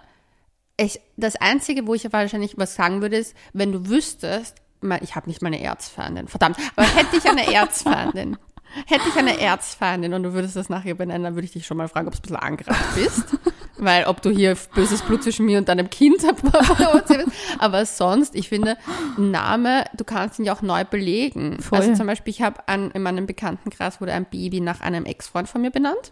ich, 0.78 1.00
das 1.18 1.36
Einzige, 1.36 1.88
wo 1.88 1.94
ich 1.94 2.12
wahrscheinlich 2.12 2.58
was 2.58 2.76
sagen 2.76 3.02
würde, 3.02 3.18
ist, 3.18 3.36
wenn 3.54 3.72
du 3.72 3.89
wüsstest, 3.89 4.56
ich 5.02 5.15
habe 5.15 5.28
nicht 5.28 5.42
meine 5.42 5.62
Erzfeindin, 5.62 6.28
verdammt, 6.28 6.58
aber 6.76 6.88
hätte 6.88 7.18
ich 7.18 7.30
eine 7.30 7.54
Erzfeindin, 7.54 8.38
hätte 8.86 9.04
ich 9.10 9.15
eine 9.18 9.39
Erzfeindin 9.39 10.13
und 10.13 10.24
du 10.24 10.34
würdest 10.34 10.56
das 10.56 10.70
nachher 10.70 10.96
benennen, 10.96 11.24
dann 11.24 11.36
würde 11.36 11.46
ich 11.46 11.52
dich 11.52 11.65
schon 11.65 11.78
mal 11.78 11.89
fragen, 11.89 12.08
ob 12.08 12.13
du 12.13 12.20
ein 12.20 12.22
bisschen 12.22 12.38
angerannt 12.38 12.96
bist. 12.96 13.26
Weil 13.82 14.06
ob 14.06 14.22
du 14.22 14.30
hier 14.30 14.58
böses 14.76 15.02
Blut 15.02 15.24
zwischen 15.24 15.46
mir 15.46 15.58
und 15.58 15.70
deinem 15.70 15.89
Kind 15.89 16.18
provozierst. 16.18 17.30
Aber 17.60 17.86
sonst, 17.86 18.36
ich 18.36 18.50
finde, 18.50 18.76
Name, 19.15 19.86
du 19.96 20.04
kannst 20.04 20.38
ihn 20.38 20.44
ja 20.44 20.54
auch 20.54 20.62
neu 20.62 20.84
belegen. 20.84 21.62
Voll. 21.62 21.80
Also 21.80 21.94
zum 21.94 22.06
Beispiel, 22.06 22.32
ich 22.32 22.42
habe 22.42 22.62
in 22.68 23.02
meinem 23.02 23.26
Bekanntenkreis 23.26 24.02
wurde 24.02 24.12
ein 24.12 24.26
Baby 24.26 24.60
nach 24.60 24.82
einem 24.82 25.06
Ex-Freund 25.06 25.48
von 25.48 25.62
mir 25.62 25.72
benannt. 25.72 26.12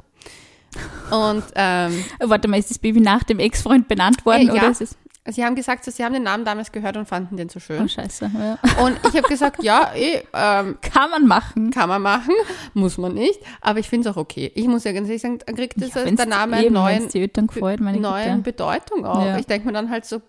Und 1.11 1.43
ähm, 1.55 2.03
Äh, 2.19 2.29
Warte 2.29 2.47
mal, 2.47 2.57
ist 2.59 2.69
das 2.69 2.79
Baby 2.79 2.99
nach 3.01 3.23
dem 3.23 3.39
Ex-Freund 3.39 3.87
benannt 3.87 4.25
worden 4.25 4.41
Äh, 4.41 4.45
ja. 4.45 4.53
oder 4.53 4.69
ist 4.71 4.81
es? 4.81 4.95
sie 5.29 5.43
haben 5.43 5.55
gesagt, 5.55 5.83
so, 5.83 5.91
sie 5.91 6.05
haben 6.05 6.13
den 6.13 6.23
Namen 6.23 6.45
damals 6.45 6.71
gehört 6.71 6.95
und 6.95 7.05
fanden 7.05 7.35
den 7.35 7.49
so 7.49 7.57
Oh, 7.57 7.59
schön. 7.59 7.89
scheiße. 7.89 8.31
Ja. 8.33 8.57
Und 8.81 8.97
ich 9.09 9.17
habe 9.17 9.27
gesagt, 9.27 9.61
ja, 9.61 9.91
eh, 9.93 10.21
ähm, 10.33 10.77
Kann 10.81 11.09
man 11.09 11.27
machen. 11.27 11.69
kann 11.71 11.89
man 11.89 12.01
machen, 12.01 12.33
muss 12.73 12.97
man 12.97 13.13
nicht. 13.13 13.37
Aber 13.59 13.79
ich 13.79 13.89
finde 13.89 14.07
es 14.09 14.15
auch 14.15 14.19
okay. 14.19 14.51
Ich 14.55 14.67
muss 14.67 14.85
ja 14.85 14.93
ganz 14.93 15.07
ehrlich 15.09 15.21
sagen, 15.21 15.39
dann 15.45 15.55
kriegt 15.57 15.81
das 15.81 15.93
Wenn's 15.95 16.15
der 16.15 16.27
Name 16.27 16.63
eben, 16.63 16.73
neuen, 16.73 17.07
gefällt, 17.09 17.35
neuen 17.37 17.47
Güte. 17.87 18.37
Bedeutung 18.43 19.05
auch. 19.05 19.25
Ja. 19.25 19.37
Ich 19.37 19.45
denke 19.45 19.67
mir 19.67 19.73
dann 19.73 19.89
halt 19.89 20.05
so, 20.05 20.21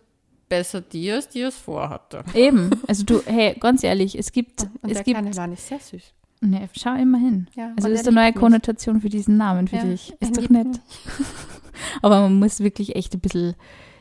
besser 0.48 0.80
dir, 0.80 1.14
als 1.16 1.28
dir 1.28 1.48
es 1.48 1.56
vorhatte. 1.56 2.24
Eben. 2.34 2.70
Also 2.88 3.04
du, 3.04 3.22
hey, 3.24 3.54
ganz 3.60 3.84
ehrlich, 3.84 4.18
es 4.18 4.32
gibt, 4.32 4.62
Und 4.82 4.90
es 4.90 4.94
der 4.94 5.04
gibt, 5.04 5.16
Kleine 5.20 5.36
war 5.36 5.46
nicht 5.46 5.62
sehr 5.62 5.78
süß. 5.78 6.02
Ne, 6.40 6.68
schau 6.72 6.94
immer 6.94 7.18
hin. 7.18 7.46
Ja, 7.54 7.72
Also 7.76 7.88
ist 7.88 8.06
eine 8.06 8.14
neue 8.14 8.26
mich. 8.30 8.36
Konnotation 8.36 9.00
für 9.00 9.08
diesen 9.08 9.36
Namen 9.36 9.68
für 9.68 9.76
Ja, 9.76 9.84
dich. 9.84 10.14
Ist 10.20 10.36
doch 10.36 10.48
nett. 10.48 10.66
mich. 10.68 10.78
Aber 12.02 12.20
man 12.22 12.38
muss 12.38 12.60
wirklich 12.60 12.96
echt 12.96 13.14
ein 13.14 13.20
bisschen, 13.20 13.54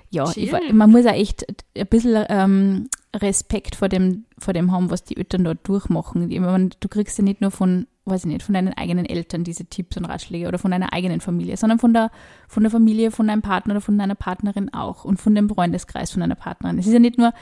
ja, 0.09 0.25
ich, 0.35 0.51
man 0.73 0.89
muss 0.91 1.05
auch 1.05 1.13
echt 1.13 1.45
ein 1.77 1.87
bisschen 1.87 2.25
ähm, 2.29 2.89
Respekt 3.15 3.75
vor 3.75 3.89
dem, 3.89 4.25
vor 4.37 4.53
dem 4.53 4.71
haben, 4.71 4.89
was 4.89 5.03
die 5.03 5.17
Eltern 5.17 5.43
dort 5.43 5.67
durchmachen. 5.67 6.29
Ich 6.31 6.39
meine, 6.39 6.69
du 6.79 6.87
kriegst 6.87 7.17
ja 7.17 7.23
nicht 7.23 7.41
nur 7.41 7.51
von, 7.51 7.87
weiß 8.05 8.21
ich 8.21 8.31
nicht, 8.31 8.43
von 8.43 8.53
deinen 8.53 8.73
eigenen 8.73 9.05
Eltern 9.05 9.43
diese 9.43 9.65
Tipps 9.65 9.97
und 9.97 10.05
Ratschläge 10.05 10.47
oder 10.47 10.57
von 10.59 10.71
deiner 10.71 10.93
eigenen 10.93 11.21
Familie, 11.21 11.57
sondern 11.57 11.77
von 11.79 11.93
der, 11.93 12.09
von 12.47 12.63
der 12.63 12.71
Familie, 12.71 13.11
von 13.11 13.27
deinem 13.27 13.41
Partner 13.41 13.73
oder 13.73 13.81
von 13.81 13.97
deiner 13.97 14.15
Partnerin 14.15 14.73
auch 14.73 15.03
und 15.05 15.19
von 15.19 15.35
dem 15.35 15.49
Freundeskreis 15.49 16.11
von 16.11 16.21
deiner 16.21 16.35
Partnerin. 16.35 16.79
Es 16.79 16.87
ist 16.87 16.93
ja 16.93 16.99
nicht 16.99 17.17
nur, 17.17 17.33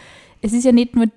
es 0.41 0.53
ist 0.53 0.63
ja 0.65 0.71
nicht 0.71 0.95
nur, 0.95 1.08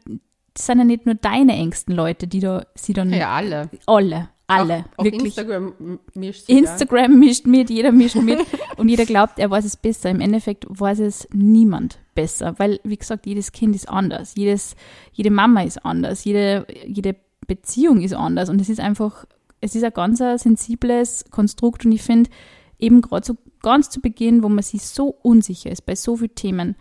es 0.58 0.66
sind 0.66 0.78
ja 0.78 0.84
nicht 0.84 1.06
nur 1.06 1.14
deine 1.14 1.54
engsten 1.54 1.94
Leute, 1.94 2.26
die 2.26 2.40
da, 2.40 2.64
sie 2.74 2.92
dann, 2.92 3.12
Ja, 3.12 3.30
alle. 3.30 3.68
alle, 3.86 4.28
alle, 4.46 4.84
Auch, 4.96 4.98
auch 5.00 5.04
wirklich. 5.04 5.24
Instagram 5.36 5.72
m- 5.78 5.98
mischt 6.14 6.46
sich 6.46 6.56
Instagram 6.56 7.18
mischt 7.18 7.46
mit, 7.46 7.68
jeder 7.70 7.92
mischt 7.92 8.16
mit 8.16 8.38
und 8.76 8.88
jeder 8.88 9.04
glaubt, 9.04 9.38
er 9.38 9.50
weiß 9.50 9.64
es 9.64 9.76
besser. 9.76 10.10
Im 10.10 10.20
Endeffekt 10.20 10.64
weiß 10.68 11.00
es 11.00 11.28
niemand 11.32 11.98
besser, 12.14 12.54
weil, 12.58 12.80
wie 12.82 12.96
gesagt, 12.96 13.26
jedes 13.26 13.52
Kind 13.52 13.76
ist 13.76 13.88
anders, 13.88 14.34
jedes, 14.36 14.74
jede 15.12 15.30
Mama 15.30 15.62
ist 15.62 15.84
anders, 15.84 16.24
jede, 16.24 16.66
jede 16.86 17.14
Beziehung 17.46 18.00
ist 18.00 18.14
anders 18.14 18.48
und 18.48 18.60
es 18.60 18.68
ist 18.68 18.80
einfach, 18.80 19.26
es 19.60 19.74
ist 19.74 19.84
ein 19.84 19.92
ganz 19.92 20.18
sensibles 20.18 21.24
Konstrukt 21.30 21.84
und 21.86 21.92
ich 21.92 22.02
finde, 22.02 22.30
eben 22.78 23.00
gerade 23.02 23.26
so 23.26 23.36
ganz 23.62 23.90
zu 23.90 24.00
Beginn, 24.00 24.42
wo 24.42 24.48
man 24.48 24.62
sich 24.62 24.82
so 24.82 25.08
unsicher 25.22 25.70
ist 25.70 25.84
bei 25.86 25.94
so 25.94 26.16
vielen 26.16 26.34
Themen, 26.34 26.76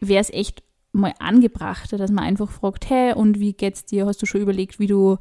wäre 0.00 0.20
es 0.20 0.30
echt 0.30 0.62
mal 0.92 1.14
angebrachter, 1.18 1.96
dass 1.96 2.10
man 2.10 2.24
einfach 2.24 2.50
fragt, 2.50 2.88
hey, 2.90 3.14
und 3.14 3.40
wie 3.40 3.54
geht's 3.54 3.84
dir? 3.84 4.06
Hast 4.06 4.20
du 4.22 4.26
schon 4.26 4.42
überlegt, 4.42 4.78
wie 4.78 4.86
du 4.86 5.18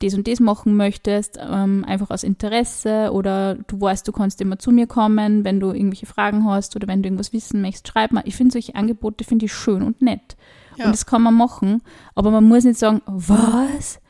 das 0.00 0.14
und 0.14 0.26
das 0.26 0.40
machen 0.40 0.76
möchtest, 0.76 1.38
ähm, 1.40 1.84
einfach 1.86 2.10
aus 2.10 2.24
Interesse 2.24 3.10
oder 3.12 3.54
du 3.54 3.80
weißt, 3.80 4.06
du 4.06 4.12
kannst 4.12 4.40
immer 4.40 4.58
zu 4.58 4.72
mir 4.72 4.86
kommen, 4.86 5.44
wenn 5.44 5.60
du 5.60 5.70
irgendwelche 5.70 6.06
Fragen 6.06 6.44
hast 6.44 6.74
oder 6.74 6.88
wenn 6.88 7.02
du 7.02 7.08
irgendwas 7.08 7.32
wissen 7.32 7.62
möchtest, 7.62 7.88
schreib 7.88 8.10
mal. 8.10 8.24
Ich 8.26 8.34
finde 8.34 8.52
solche 8.52 8.74
Angebote, 8.74 9.22
finde 9.24 9.46
ich 9.46 9.52
schön 9.52 9.82
und 9.82 10.02
nett. 10.02 10.36
Ja. 10.76 10.86
Und 10.86 10.92
das 10.92 11.06
kann 11.06 11.22
man 11.22 11.34
machen, 11.34 11.82
aber 12.14 12.30
man 12.30 12.44
muss 12.44 12.64
nicht 12.64 12.78
sagen, 12.78 13.02
was? 13.06 14.00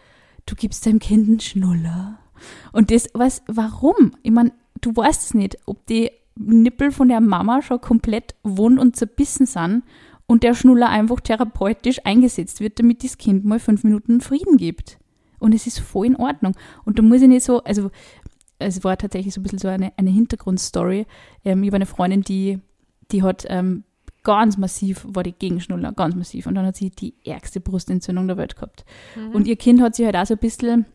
Du 0.46 0.54
gibst 0.54 0.86
deinem 0.86 0.98
Kind 0.98 1.28
einen 1.28 1.40
Schnuller? 1.40 2.18
Und 2.72 2.90
das, 2.90 3.08
was, 3.14 3.42
warum? 3.46 4.12
Ich 4.22 4.32
meine, 4.32 4.52
du 4.80 4.96
weißt 4.96 5.22
es 5.22 5.34
nicht, 5.34 5.56
ob 5.66 5.86
die 5.86 6.10
Nippel 6.36 6.90
von 6.90 7.08
der 7.08 7.20
Mama 7.20 7.62
schon 7.62 7.80
komplett 7.80 8.34
wund 8.42 8.78
und 8.78 8.96
zerbissen 8.96 9.46
sind 9.46 9.82
und 10.32 10.42
der 10.44 10.54
Schnuller 10.54 10.88
einfach 10.88 11.20
therapeutisch 11.20 12.00
eingesetzt 12.04 12.60
wird, 12.60 12.78
damit 12.78 13.04
das 13.04 13.18
Kind 13.18 13.44
mal 13.44 13.58
fünf 13.58 13.84
Minuten 13.84 14.22
Frieden 14.22 14.56
gibt. 14.56 14.98
Und 15.38 15.54
es 15.54 15.66
ist 15.66 15.78
voll 15.78 16.06
in 16.06 16.16
Ordnung. 16.16 16.56
Und 16.86 16.98
da 16.98 17.02
muss 17.02 17.20
ich 17.20 17.28
nicht 17.28 17.44
so, 17.44 17.62
also 17.64 17.90
es 18.58 18.82
war 18.82 18.96
tatsächlich 18.96 19.34
so 19.34 19.40
ein 19.40 19.42
bisschen 19.42 19.58
so 19.58 19.68
eine, 19.68 19.92
eine 19.98 20.08
Hintergrundstory. 20.08 21.04
Ähm, 21.44 21.62
ich 21.62 21.68
habe 21.68 21.76
eine 21.76 21.84
Freundin, 21.84 22.22
die, 22.22 22.60
die 23.10 23.22
hat 23.22 23.44
ähm, 23.50 23.84
ganz 24.22 24.56
massiv, 24.56 25.06
war 25.06 25.22
die 25.22 25.32
Gegenschnuller, 25.32 25.92
ganz 25.92 26.14
massiv. 26.14 26.46
Und 26.46 26.54
dann 26.54 26.64
hat 26.64 26.76
sie 26.76 26.88
die 26.88 27.12
ärgste 27.26 27.60
Brustentzündung 27.60 28.26
der 28.26 28.38
Welt 28.38 28.56
gehabt. 28.56 28.86
Mhm. 29.14 29.34
Und 29.34 29.46
ihr 29.46 29.56
Kind 29.56 29.82
hat 29.82 29.96
sich 29.96 30.06
halt 30.06 30.16
auch 30.16 30.24
so 30.24 30.32
ein 30.32 30.38
bisschen, 30.38 30.86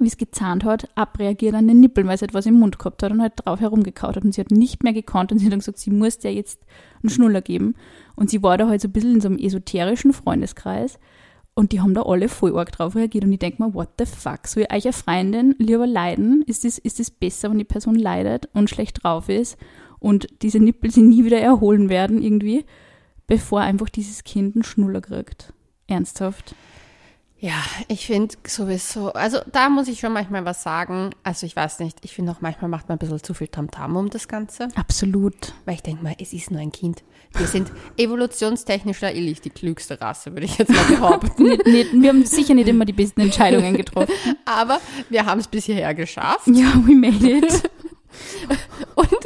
wie 0.00 0.06
es 0.06 0.16
gezahnt 0.16 0.64
hat, 0.64 0.88
abreagiert 0.94 1.54
an 1.54 1.68
den 1.68 1.80
Nippeln, 1.80 2.06
weil 2.06 2.18
sie 2.18 2.24
etwas 2.24 2.46
im 2.46 2.58
Mund 2.58 2.78
gehabt 2.78 3.02
hat 3.02 3.12
und 3.12 3.22
halt 3.22 3.32
drauf 3.36 3.60
herumgekaut 3.60 4.16
hat. 4.16 4.24
Und 4.24 4.34
sie 4.34 4.40
hat 4.40 4.50
nicht 4.50 4.82
mehr 4.82 4.92
gekonnt 4.92 5.32
und 5.32 5.38
sie 5.38 5.46
hat 5.46 5.52
dann 5.52 5.60
gesagt, 5.60 5.78
sie 5.78 5.90
muss 5.90 6.18
der 6.18 6.34
jetzt 6.34 6.60
einen 7.02 7.10
Schnuller 7.10 7.42
geben. 7.42 7.74
Und 8.16 8.30
sie 8.30 8.42
war 8.42 8.58
da 8.58 8.68
halt 8.68 8.80
so 8.80 8.88
ein 8.88 8.92
bisschen 8.92 9.14
in 9.14 9.20
so 9.20 9.28
einem 9.28 9.38
esoterischen 9.38 10.12
Freundeskreis. 10.12 10.98
Und 11.54 11.72
die 11.72 11.80
haben 11.80 11.94
da 11.94 12.02
alle 12.02 12.28
voll 12.28 12.56
arg 12.58 12.72
drauf 12.72 12.96
reagiert. 12.96 13.24
Und 13.24 13.32
ich 13.32 13.38
denke 13.38 13.62
mir, 13.62 13.74
what 13.74 13.90
the 13.98 14.06
fuck? 14.06 14.46
Soll 14.46 14.64
euch 14.64 14.84
eine 14.84 14.92
Freundin 14.92 15.54
lieber 15.58 15.86
leiden? 15.86 16.42
Ist 16.46 16.64
es 16.64 16.78
ist 16.78 16.98
das 16.98 17.10
besser, 17.10 17.50
wenn 17.50 17.58
die 17.58 17.64
Person 17.64 17.94
leidet 17.94 18.48
und 18.54 18.70
schlecht 18.70 19.04
drauf 19.04 19.28
ist? 19.28 19.56
und 20.04 20.28
diese 20.42 20.58
Nippel 20.58 20.90
sie 20.90 21.00
nie 21.00 21.24
wieder 21.24 21.40
erholen 21.40 21.88
werden 21.88 22.22
irgendwie, 22.22 22.66
bevor 23.26 23.62
einfach 23.62 23.88
dieses 23.88 24.22
Kind 24.22 24.54
einen 24.54 24.62
Schnuller 24.62 25.00
kriegt. 25.00 25.54
Ernsthaft. 25.86 26.54
Ja, 27.44 27.62
ich 27.88 28.06
finde 28.06 28.34
sowieso, 28.46 29.12
also 29.12 29.38
da 29.52 29.68
muss 29.68 29.86
ich 29.88 30.00
schon 30.00 30.14
manchmal 30.14 30.46
was 30.46 30.62
sagen. 30.62 31.10
Also 31.24 31.44
ich 31.44 31.54
weiß 31.54 31.80
nicht, 31.80 31.98
ich 32.00 32.14
finde 32.14 32.32
auch 32.32 32.40
manchmal 32.40 32.70
macht 32.70 32.88
man 32.88 32.96
ein 32.96 32.98
bisschen 32.98 33.22
zu 33.22 33.34
viel 33.34 33.48
Tamtam 33.48 33.96
um 33.96 34.08
das 34.08 34.28
Ganze. 34.28 34.68
Absolut. 34.76 35.52
Weil 35.66 35.74
ich 35.74 35.82
denke 35.82 36.02
mal, 36.02 36.14
es 36.18 36.32
ist 36.32 36.50
nur 36.50 36.62
ein 36.62 36.72
Kind. 36.72 37.04
Wir 37.36 37.46
sind 37.46 37.70
evolutionstechnisch 37.98 39.00
da 39.00 39.10
ehrlich 39.10 39.42
die 39.42 39.50
klügste 39.50 40.00
Rasse, 40.00 40.32
würde 40.32 40.46
ich 40.46 40.56
jetzt 40.56 40.72
mal 40.72 40.84
behaupten. 40.84 41.42
nicht, 41.42 41.66
nicht, 41.66 41.92
wir 41.92 42.08
haben 42.08 42.24
sicher 42.24 42.54
nicht 42.54 42.66
immer 42.66 42.86
die 42.86 42.94
besten 42.94 43.20
Entscheidungen 43.20 43.76
getroffen. 43.76 44.14
Aber 44.46 44.80
wir 45.10 45.26
haben 45.26 45.40
es 45.40 45.46
bis 45.46 45.66
hierher 45.66 45.92
geschafft. 45.92 46.46
Ja, 46.46 46.72
we 46.86 46.94
made 46.94 47.28
it. 47.28 47.70
Und 48.94 49.18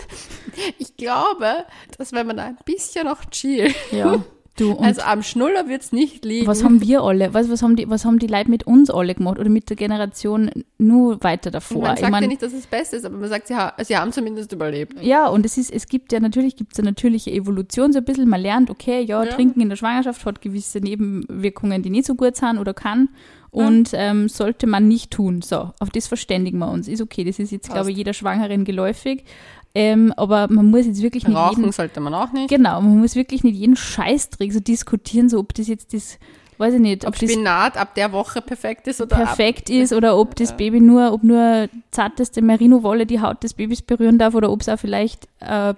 ich 0.76 0.96
glaube, 0.96 1.66
dass 1.96 2.11
wenn 2.11 2.26
man 2.26 2.40
ein 2.40 2.59
bisschen 2.64 3.07
noch 3.07 3.26
chillt. 3.26 3.76
Ja. 3.92 4.24
Du, 4.59 4.77
also 4.79 5.03
am 5.03 5.23
Schnuller 5.23 5.68
wird 5.68 5.83
es 5.83 5.92
nicht 5.92 6.25
liegen. 6.25 6.47
Was 6.49 6.64
haben 6.64 6.81
wir 6.81 7.03
alle? 7.03 7.33
Was, 7.33 7.49
was, 7.49 7.62
haben 7.62 7.77
die, 7.77 7.88
was 7.88 8.05
haben 8.05 8.18
die 8.18 8.27
Leute 8.27 8.51
mit 8.51 8.66
uns 8.66 8.90
alle 8.90 9.14
gemacht 9.14 9.38
oder 9.38 9.49
mit 9.49 9.71
der 9.71 9.77
Generation 9.77 10.51
nur 10.79 11.23
weiter 11.23 11.53
davor? 11.53 11.83
Man 11.83 11.90
sagt 11.97 12.03
ich 12.03 12.09
mein, 12.11 12.23
ja 12.25 12.29
nicht, 12.29 12.42
dass 12.42 12.53
es 12.53 12.62
das 12.62 12.66
Beste 12.66 12.97
ist, 12.97 13.05
aber 13.05 13.16
man 13.16 13.29
sagt, 13.29 13.47
sie, 13.47 13.55
ha 13.55 13.73
sie 13.81 13.97
haben 13.97 14.12
zumindest 14.12 14.53
überlebt. 14.53 15.01
Ja, 15.01 15.29
und 15.29 15.47
es 15.47 15.59
ist, 15.59 15.71
es 15.71 15.87
gibt 15.87 16.12
ja 16.12 16.18
natürlich, 16.18 16.57
gibt 16.57 16.73
es 16.73 16.81
eine 16.81 16.90
natürliche 16.90 17.31
Evolution 17.31 17.92
so 17.92 17.99
ein 18.01 18.05
bisschen. 18.05 18.29
Man 18.29 18.40
lernt, 18.40 18.68
okay, 18.68 19.01
ja, 19.01 19.23
ja, 19.23 19.31
Trinken 19.31 19.61
in 19.61 19.68
der 19.68 19.77
Schwangerschaft 19.77 20.27
hat 20.27 20.40
gewisse 20.40 20.81
Nebenwirkungen, 20.81 21.83
die 21.83 21.90
nicht 21.90 22.07
so 22.07 22.16
gut 22.16 22.35
sind 22.35 22.59
oder 22.59 22.75
kann. 22.75 23.11
Und 23.51 23.92
ja. 23.92 24.11
ähm, 24.11 24.29
sollte 24.29 24.66
man 24.66 24.88
nicht 24.88 25.11
tun. 25.11 25.40
So, 25.40 25.73
auf 25.79 25.88
das 25.90 26.07
verständigen 26.07 26.59
wir 26.59 26.71
uns. 26.71 26.87
Ist 26.87 27.01
okay, 27.01 27.25
das 27.25 27.38
ist 27.38 27.51
jetzt, 27.51 27.68
Passt. 27.68 27.75
glaube 27.75 27.90
ich, 27.90 27.97
jeder 27.97 28.12
Schwangeren 28.12 28.64
geläufig. 28.64 29.25
Ähm, 29.74 30.12
aber 30.16 30.48
man 30.48 30.66
muss 30.66 30.87
jetzt 30.87 31.02
wirklich 31.02 31.26
nicht 31.26 31.37
Rauchen 31.37 31.61
jeden, 31.61 31.72
sollte 31.72 32.00
man 32.00 32.14
auch 32.14 32.33
nicht. 32.33 32.48
Genau, 32.48 32.81
man 32.81 32.98
muss 32.98 33.14
wirklich 33.14 33.44
nicht 33.44 33.57
jeden 33.57 33.76
Scheißdreck 33.76 34.52
so 34.52 34.61
diskutieren, 34.61 35.28
so 35.28 35.38
ob 35.38 35.54
das 35.54 35.68
jetzt 35.68 35.92
das, 35.92 36.18
weiß 36.57 36.74
ich 36.74 36.81
nicht, 36.81 37.04
ob, 37.04 37.11
ob 37.11 37.16
Spinat 37.16 37.76
ab 37.76 37.94
der 37.94 38.12
Woche 38.12 38.40
perfekt 38.40 38.88
ist 38.88 39.00
oder 39.00 39.16
perfekt 39.16 39.68
ab, 39.70 39.76
ist 39.76 39.92
oder 39.92 40.16
ob 40.18 40.35
das 40.37 40.57
Baby 40.57 40.81
nur, 40.81 41.12
ob 41.12 41.22
nur 41.22 41.68
zarteste 41.90 42.42
Merino-Wolle 42.42 43.07
die 43.07 43.20
Haut 43.20 43.42
des 43.44 43.54
Babys 43.54 43.83
berühren 43.83 44.18
darf 44.18 44.35
oder 44.35 44.50
ob 44.50 44.62
es 44.62 44.68
auch 44.68 44.78
vielleicht 44.78 45.28
äh, 45.40 45.74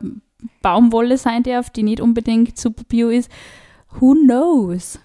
Baumwolle 0.63 1.19
sein 1.19 1.43
darf, 1.43 1.71
die 1.71 1.83
nicht 1.83 2.01
unbedingt 2.01 2.59
super 2.59 2.85
bio 2.89 3.09
ist. 3.09 3.31
Who 3.99 4.15
knows? 4.15 4.99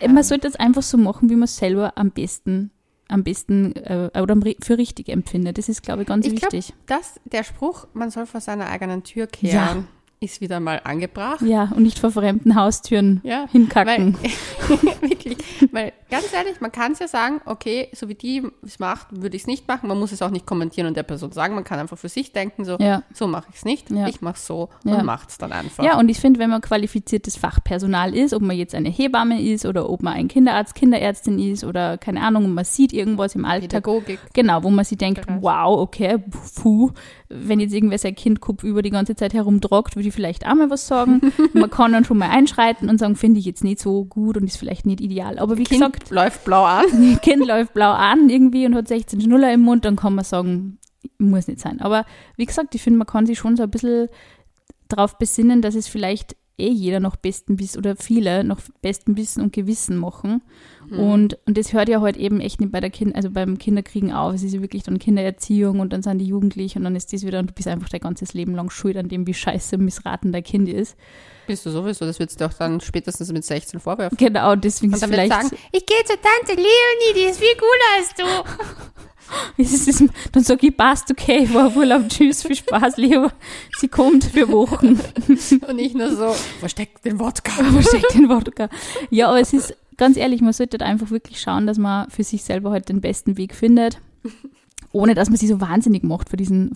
Ja. 0.00 0.08
Man 0.08 0.22
sollte 0.22 0.46
es 0.46 0.56
einfach 0.56 0.82
so 0.82 0.98
machen, 0.98 1.30
wie 1.30 1.34
man 1.34 1.44
es 1.44 1.56
selber 1.56 1.94
am 1.96 2.10
besten 2.10 2.70
am 3.12 3.22
besten 3.24 3.76
äh, 3.76 4.10
oder 4.20 4.36
für 4.62 4.78
richtig 4.78 5.08
empfindet. 5.08 5.58
Das 5.58 5.68
ist, 5.68 5.82
glaube 5.82 6.02
ich, 6.02 6.08
ganz 6.08 6.26
ich 6.26 6.32
wichtig. 6.32 6.72
Glaub, 6.86 7.00
dass 7.00 7.20
der 7.24 7.44
Spruch, 7.44 7.86
man 7.92 8.10
soll 8.10 8.26
vor 8.26 8.40
seiner 8.40 8.68
eigenen 8.68 9.04
Tür 9.04 9.26
kehren, 9.26 9.54
ja 9.54 9.84
ist 10.22 10.40
wieder 10.40 10.60
mal 10.60 10.80
angebracht. 10.84 11.42
Ja, 11.42 11.70
und 11.74 11.82
nicht 11.82 11.98
vor 11.98 12.10
fremden 12.10 12.54
Haustüren 12.54 13.20
ja, 13.24 13.46
hinkacken. 13.50 14.16
Weil, 14.18 14.78
wirklich, 15.10 15.38
weil 15.70 15.92
ganz 16.10 16.32
ehrlich, 16.32 16.60
man 16.60 16.70
kann 16.70 16.92
es 16.92 16.98
ja 17.00 17.08
sagen, 17.08 17.40
okay, 17.46 17.88
so 17.92 18.08
wie 18.08 18.14
die 18.14 18.42
es 18.64 18.78
macht, 18.78 19.08
würde 19.10 19.36
ich 19.36 19.42
es 19.42 19.46
nicht 19.46 19.66
machen. 19.66 19.88
Man 19.88 19.98
muss 19.98 20.12
es 20.12 20.22
auch 20.22 20.30
nicht 20.30 20.46
kommentieren 20.46 20.86
und 20.86 20.96
der 20.96 21.02
Person 21.02 21.32
sagen. 21.32 21.54
Man 21.54 21.64
kann 21.64 21.78
einfach 21.78 21.98
für 21.98 22.08
sich 22.08 22.32
denken, 22.32 22.64
so, 22.64 22.76
ja. 22.78 23.02
so 23.12 23.26
mache 23.26 23.46
ich 23.50 23.56
es 23.56 23.64
nicht, 23.64 23.90
ja. 23.90 24.06
ich 24.08 24.20
mache 24.20 24.36
es 24.36 24.46
so 24.46 24.68
und 24.84 25.04
macht 25.04 25.30
es 25.30 25.38
dann 25.38 25.52
einfach. 25.52 25.82
Ja, 25.82 25.98
und 25.98 26.08
ich 26.08 26.20
finde, 26.20 26.38
wenn 26.38 26.50
man 26.50 26.60
qualifiziertes 26.60 27.36
Fachpersonal 27.36 28.14
ist, 28.14 28.34
ob 28.34 28.42
man 28.42 28.56
jetzt 28.56 28.74
eine 28.74 28.90
Hebamme 28.90 29.42
ist 29.42 29.66
oder 29.66 29.88
ob 29.88 30.02
man 30.02 30.14
ein 30.14 30.28
Kinderarzt, 30.28 30.74
Kinderärztin 30.74 31.38
ist 31.38 31.64
oder 31.64 31.98
keine 31.98 32.22
Ahnung, 32.22 32.52
man 32.54 32.64
sieht 32.64 32.92
irgendwas 32.92 33.34
im 33.34 33.44
Alltag. 33.44 33.82
Pädagogik. 33.82 34.18
Genau, 34.32 34.62
wo 34.62 34.70
man 34.70 34.84
sich 34.84 34.98
denkt, 34.98 35.26
wow, 35.40 35.78
okay, 35.78 36.18
puh, 36.54 36.90
wenn 37.34 37.60
jetzt 37.60 37.72
irgendwer 37.72 37.98
sein 37.98 38.14
Kind 38.14 38.40
über 38.62 38.82
die 38.82 38.90
ganze 38.90 39.16
Zeit 39.16 39.34
herumtragt, 39.34 39.96
würde 39.96 40.08
ich 40.08 40.14
vielleicht 40.14 40.46
auch 40.46 40.54
mal 40.54 40.70
was 40.70 40.86
sagen. 40.86 41.20
Man 41.52 41.70
kann 41.70 41.92
dann 41.92 42.04
schon 42.04 42.18
mal 42.18 42.30
einschreiten 42.30 42.88
und 42.88 42.98
sagen, 42.98 43.16
finde 43.16 43.40
ich 43.40 43.46
jetzt 43.46 43.64
nicht 43.64 43.80
so 43.80 44.04
gut 44.04 44.36
und 44.36 44.44
ist 44.44 44.56
vielleicht 44.56 44.86
nicht 44.86 45.00
ideal. 45.00 45.38
Aber 45.38 45.56
wie 45.56 45.64
kind 45.64 45.80
gesagt. 45.80 46.10
läuft 46.10 46.44
blau 46.44 46.64
an. 46.64 46.86
Kind 47.22 47.46
läuft 47.46 47.74
blau 47.74 47.92
an 47.92 48.28
irgendwie 48.28 48.66
und 48.66 48.74
hat 48.74 48.88
16 48.88 49.20
Schnuller 49.20 49.52
im 49.52 49.62
Mund, 49.62 49.84
dann 49.84 49.96
kann 49.96 50.14
man 50.14 50.24
sagen, 50.24 50.78
muss 51.18 51.48
nicht 51.48 51.60
sein. 51.60 51.80
Aber 51.80 52.04
wie 52.36 52.46
gesagt, 52.46 52.74
ich 52.74 52.82
finde, 52.82 52.98
man 52.98 53.06
kann 53.06 53.26
sich 53.26 53.38
schon 53.38 53.56
so 53.56 53.62
ein 53.62 53.70
bisschen 53.70 54.08
darauf 54.88 55.18
besinnen, 55.18 55.62
dass 55.62 55.74
es 55.74 55.88
vielleicht 55.88 56.36
eh 56.58 56.70
jeder 56.70 57.00
noch 57.00 57.16
besten 57.16 57.58
Wissen 57.58 57.78
oder 57.78 57.96
viele 57.96 58.44
noch 58.44 58.60
besten 58.82 59.16
Wissen 59.16 59.42
und 59.42 59.52
Gewissen 59.52 59.96
machen. 59.96 60.42
Mhm. 60.92 60.98
Und, 60.98 61.38
und 61.46 61.56
das 61.56 61.72
hört 61.72 61.88
ja 61.88 62.00
halt 62.00 62.16
eben 62.16 62.40
echt 62.40 62.60
nicht 62.60 62.70
bei 62.70 62.80
der 62.80 62.90
Kind, 62.90 63.16
also 63.16 63.30
beim 63.30 63.58
Kinderkriegen 63.58 64.12
auf. 64.12 64.34
Es 64.34 64.42
ist 64.42 64.52
ja 64.52 64.60
wirklich 64.60 64.82
dann 64.82 64.98
Kindererziehung 64.98 65.80
und 65.80 65.92
dann 65.92 66.02
sind 66.02 66.18
die 66.18 66.26
Jugendlich 66.26 66.76
und 66.76 66.84
dann 66.84 66.94
ist 66.94 67.12
das 67.12 67.24
wieder 67.24 67.38
und 67.38 67.50
du 67.50 67.54
bist 67.54 67.68
einfach 67.68 67.88
dein 67.88 68.00
ganzes 68.00 68.34
Leben 68.34 68.54
lang 68.54 68.70
schuld 68.70 68.96
an 68.96 69.08
dem, 69.08 69.26
wie 69.26 69.34
scheiße 69.34 69.78
missraten 69.78 70.32
dein 70.32 70.42
Kind 70.42 70.68
ist. 70.68 70.96
Bist 71.46 71.66
du 71.66 71.70
sowieso, 71.70 72.04
das 72.04 72.18
würdest 72.18 72.40
du 72.40 72.44
auch 72.44 72.52
dann 72.52 72.80
spätestens 72.80 73.32
mit 73.32 73.44
16 73.44 73.80
vorwerfen. 73.80 74.16
Genau, 74.16 74.54
deswegen 74.54 74.92
und 74.92 75.02
dann 75.02 75.10
vielleicht. 75.10 75.32
sagen, 75.32 75.50
ich 75.72 75.86
gehe 75.86 76.04
zur 76.04 76.16
Tante 76.16 76.54
Leonie, 76.54 77.14
die 77.16 77.30
ist 77.30 77.40
viel 77.40 77.56
cooler 77.56 77.98
als 77.98 78.14
du. 78.14 78.52
Dann 80.32 80.44
sage 80.44 80.66
ich, 80.66 80.76
passt, 80.76 81.10
okay, 81.10 81.48
war 81.52 81.74
Urlaub, 81.74 82.08
tschüss, 82.08 82.42
viel 82.42 82.56
Spaß, 82.56 82.96
lieber. 82.96 83.32
Sie 83.78 83.88
kommt 83.88 84.24
für 84.24 84.48
Wochen. 84.50 85.00
Und 85.66 85.76
nicht 85.76 85.94
nur 85.94 86.14
so, 86.14 86.34
versteckt 86.60 87.04
den 87.04 87.18
Wodka. 87.18 87.50
Versteckt 87.72 88.14
den 88.14 88.28
Wodka. 88.28 88.68
Ja, 89.10 89.28
aber 89.28 89.40
es 89.40 89.52
ist, 89.52 89.74
ganz 90.02 90.16
ehrlich, 90.16 90.40
man 90.40 90.52
sollte 90.52 90.80
halt 90.80 90.90
einfach 90.90 91.12
wirklich 91.12 91.40
schauen, 91.40 91.64
dass 91.64 91.78
man 91.78 92.10
für 92.10 92.24
sich 92.24 92.42
selber 92.42 92.72
halt 92.72 92.88
den 92.88 93.00
besten 93.00 93.36
Weg 93.36 93.54
findet. 93.54 94.00
Ohne 94.90 95.14
dass 95.14 95.30
man 95.30 95.38
sich 95.38 95.48
so 95.48 95.60
wahnsinnig 95.60 96.02
macht 96.02 96.28
für 96.28 96.36
diesen, 96.36 96.72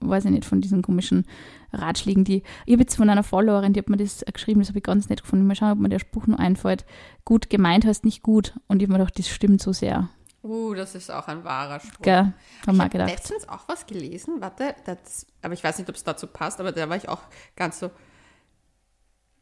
weiß 0.00 0.24
ich 0.24 0.30
nicht, 0.30 0.46
von 0.46 0.62
diesen 0.62 0.80
komischen 0.80 1.26
Ratschlägen, 1.74 2.24
die. 2.24 2.42
Ich 2.64 2.72
habe 2.72 2.82
jetzt 2.82 2.96
von 2.96 3.10
einer 3.10 3.24
Followerin, 3.24 3.74
die 3.74 3.80
hat 3.80 3.90
mir 3.90 3.98
das 3.98 4.24
geschrieben, 4.32 4.60
das 4.60 4.70
habe 4.70 4.78
ich 4.78 4.84
ganz 4.84 5.10
nett 5.10 5.20
gefunden. 5.20 5.46
Mal 5.46 5.54
schauen, 5.54 5.72
ob 5.72 5.80
mir 5.80 5.90
der 5.90 5.98
Spruch 5.98 6.26
nur 6.26 6.40
einfällt. 6.40 6.86
Gut 7.26 7.50
gemeint 7.50 7.84
heißt 7.84 8.06
nicht 8.06 8.22
gut. 8.22 8.54
Und 8.68 8.80
ich 8.80 8.88
habe 8.88 8.94
mir 8.94 8.98
gedacht, 9.00 9.18
das 9.18 9.28
stimmt 9.28 9.60
so 9.60 9.74
sehr. 9.74 10.08
Uh, 10.42 10.72
das 10.72 10.94
ist 10.94 11.10
auch 11.10 11.28
ein 11.28 11.44
wahrer 11.44 11.78
Spruch. 11.78 12.00
Gell, 12.00 12.32
ich 12.62 12.66
habe 12.66 12.98
letztens 12.98 13.46
auch 13.50 13.68
was 13.68 13.86
gelesen, 13.86 14.40
warte, 14.40 14.74
das, 14.86 15.26
aber 15.42 15.52
ich 15.52 15.62
weiß 15.62 15.76
nicht, 15.78 15.90
ob 15.90 15.94
es 15.94 16.04
dazu 16.04 16.26
passt, 16.26 16.58
aber 16.58 16.72
da 16.72 16.88
war 16.88 16.96
ich 16.96 17.10
auch 17.10 17.20
ganz 17.54 17.80
so. 17.80 17.90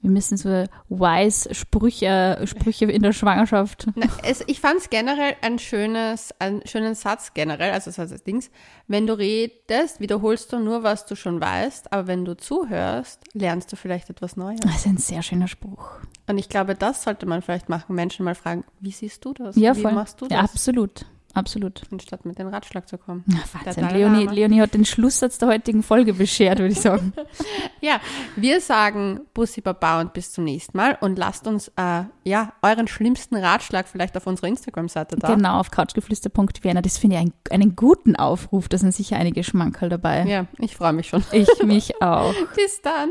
Wir 0.03 0.11
müssen 0.11 0.39
so 0.39 0.65
wise 0.89 1.55
Sprüche, 1.55 2.41
Sprüche 2.45 2.87
in 2.87 3.03
der 3.03 3.13
Schwangerschaft. 3.13 3.87
Na, 3.97 4.07
es, 4.23 4.43
ich 4.47 4.59
fand 4.59 4.79
es 4.79 4.89
generell 4.89 5.37
ein 5.43 5.59
schönes, 5.59 6.35
einen 6.39 6.67
schönen 6.67 6.95
Satz 6.95 7.35
generell, 7.35 7.73
also 7.73 7.91
das 7.91 7.99
heißt 7.99 8.27
Dings. 8.27 8.51
Wenn 8.89 9.07
du 9.07 9.19
redest, 9.19 10.01
wiederholst 10.01 10.53
du 10.53 10.59
nur, 10.59 10.83
was 10.83 11.05
du 11.05 11.17
schon 11.17 11.39
weißt, 11.39 11.93
aber 11.93 12.07
wenn 12.07 12.25
du 12.25 12.35
zuhörst, 12.35 13.21
lernst 13.35 13.71
du 13.73 13.77
vielleicht 13.77 14.09
etwas 14.09 14.37
Neues. 14.37 14.61
Das 14.61 14.77
ist 14.77 14.87
ein 14.87 14.97
sehr 14.97 15.23
schöner 15.23 15.49
Spruch. 15.49 15.99
Und 16.27 16.39
ich 16.39 16.49
glaube, 16.49 16.75
das 16.75 17.03
sollte 17.03 17.27
man 17.27 17.43
vielleicht 17.43 17.69
machen, 17.69 17.95
Menschen 17.95 18.25
mal 18.25 18.35
fragen, 18.35 18.65
wie 18.81 18.93
siehst 18.93 19.23
du 19.27 19.35
das? 19.35 19.57
Ja, 19.57 19.77
wie 19.77 19.83
voll. 19.83 19.93
machst 19.93 20.21
du 20.21 20.29
das? 20.29 20.37
Ja, 20.37 20.45
absolut. 20.45 21.05
Absolut. 21.35 21.83
Anstatt 21.93 22.25
mit 22.25 22.39
dem 22.39 22.49
Ratschlag 22.49 22.89
zu 22.89 22.99
kommen. 22.99 23.25
Ja, 23.29 23.89
Leonie, 23.91 24.27
Leonie 24.27 24.61
hat 24.61 24.75
den 24.75 24.85
Schlusssatz 24.85 25.39
der 25.39 25.49
heutigen 25.49 25.83
Folge 25.83 26.15
beschert, 26.15 26.59
würde 26.59 26.73
ich 26.73 26.81
sagen. 26.81 27.13
ja, 27.81 28.01
wir 28.37 28.61
sagen 28.61 29.21
Bussi 29.33 29.61
Baba 29.61 30.01
und 30.01 30.13
bis 30.13 30.33
zum 30.33 30.45
nächsten 30.45 30.77
Mal 30.77 30.99
und 31.01 31.19
lasst 31.19 31.47
uns 31.47 31.69
äh, 31.77 32.03
ja 32.25 32.53
euren 32.63 32.89
schlimmsten 32.89 33.37
Ratschlag 33.37 33.87
vielleicht 33.87 34.17
auf 34.17 34.27
unserer 34.27 34.49
Instagram-Seite 34.49 35.17
da. 35.17 35.35
Genau, 35.35 35.61
auf 35.61 35.71
couchgeflüster.vienna. 35.71 36.83
Das 36.83 36.99
finde 36.99 37.17
ich 37.17 37.23
einen, 37.23 37.33
einen 37.51 37.77
guten 37.77 38.17
Aufruf. 38.17 38.69
Da 38.69 38.79
sind 38.79 38.93
sicher 38.93 39.17
einige 39.17 39.45
Schmankerl 39.45 39.89
dabei. 39.89 40.25
Ja, 40.25 40.47
ich 40.59 40.77
freue 40.77 40.93
mich 40.93 41.09
schon. 41.09 41.23
Ich 41.33 41.49
mich 41.63 42.03
auch. 42.03 42.35
bis 42.57 42.83
dann. 42.83 43.11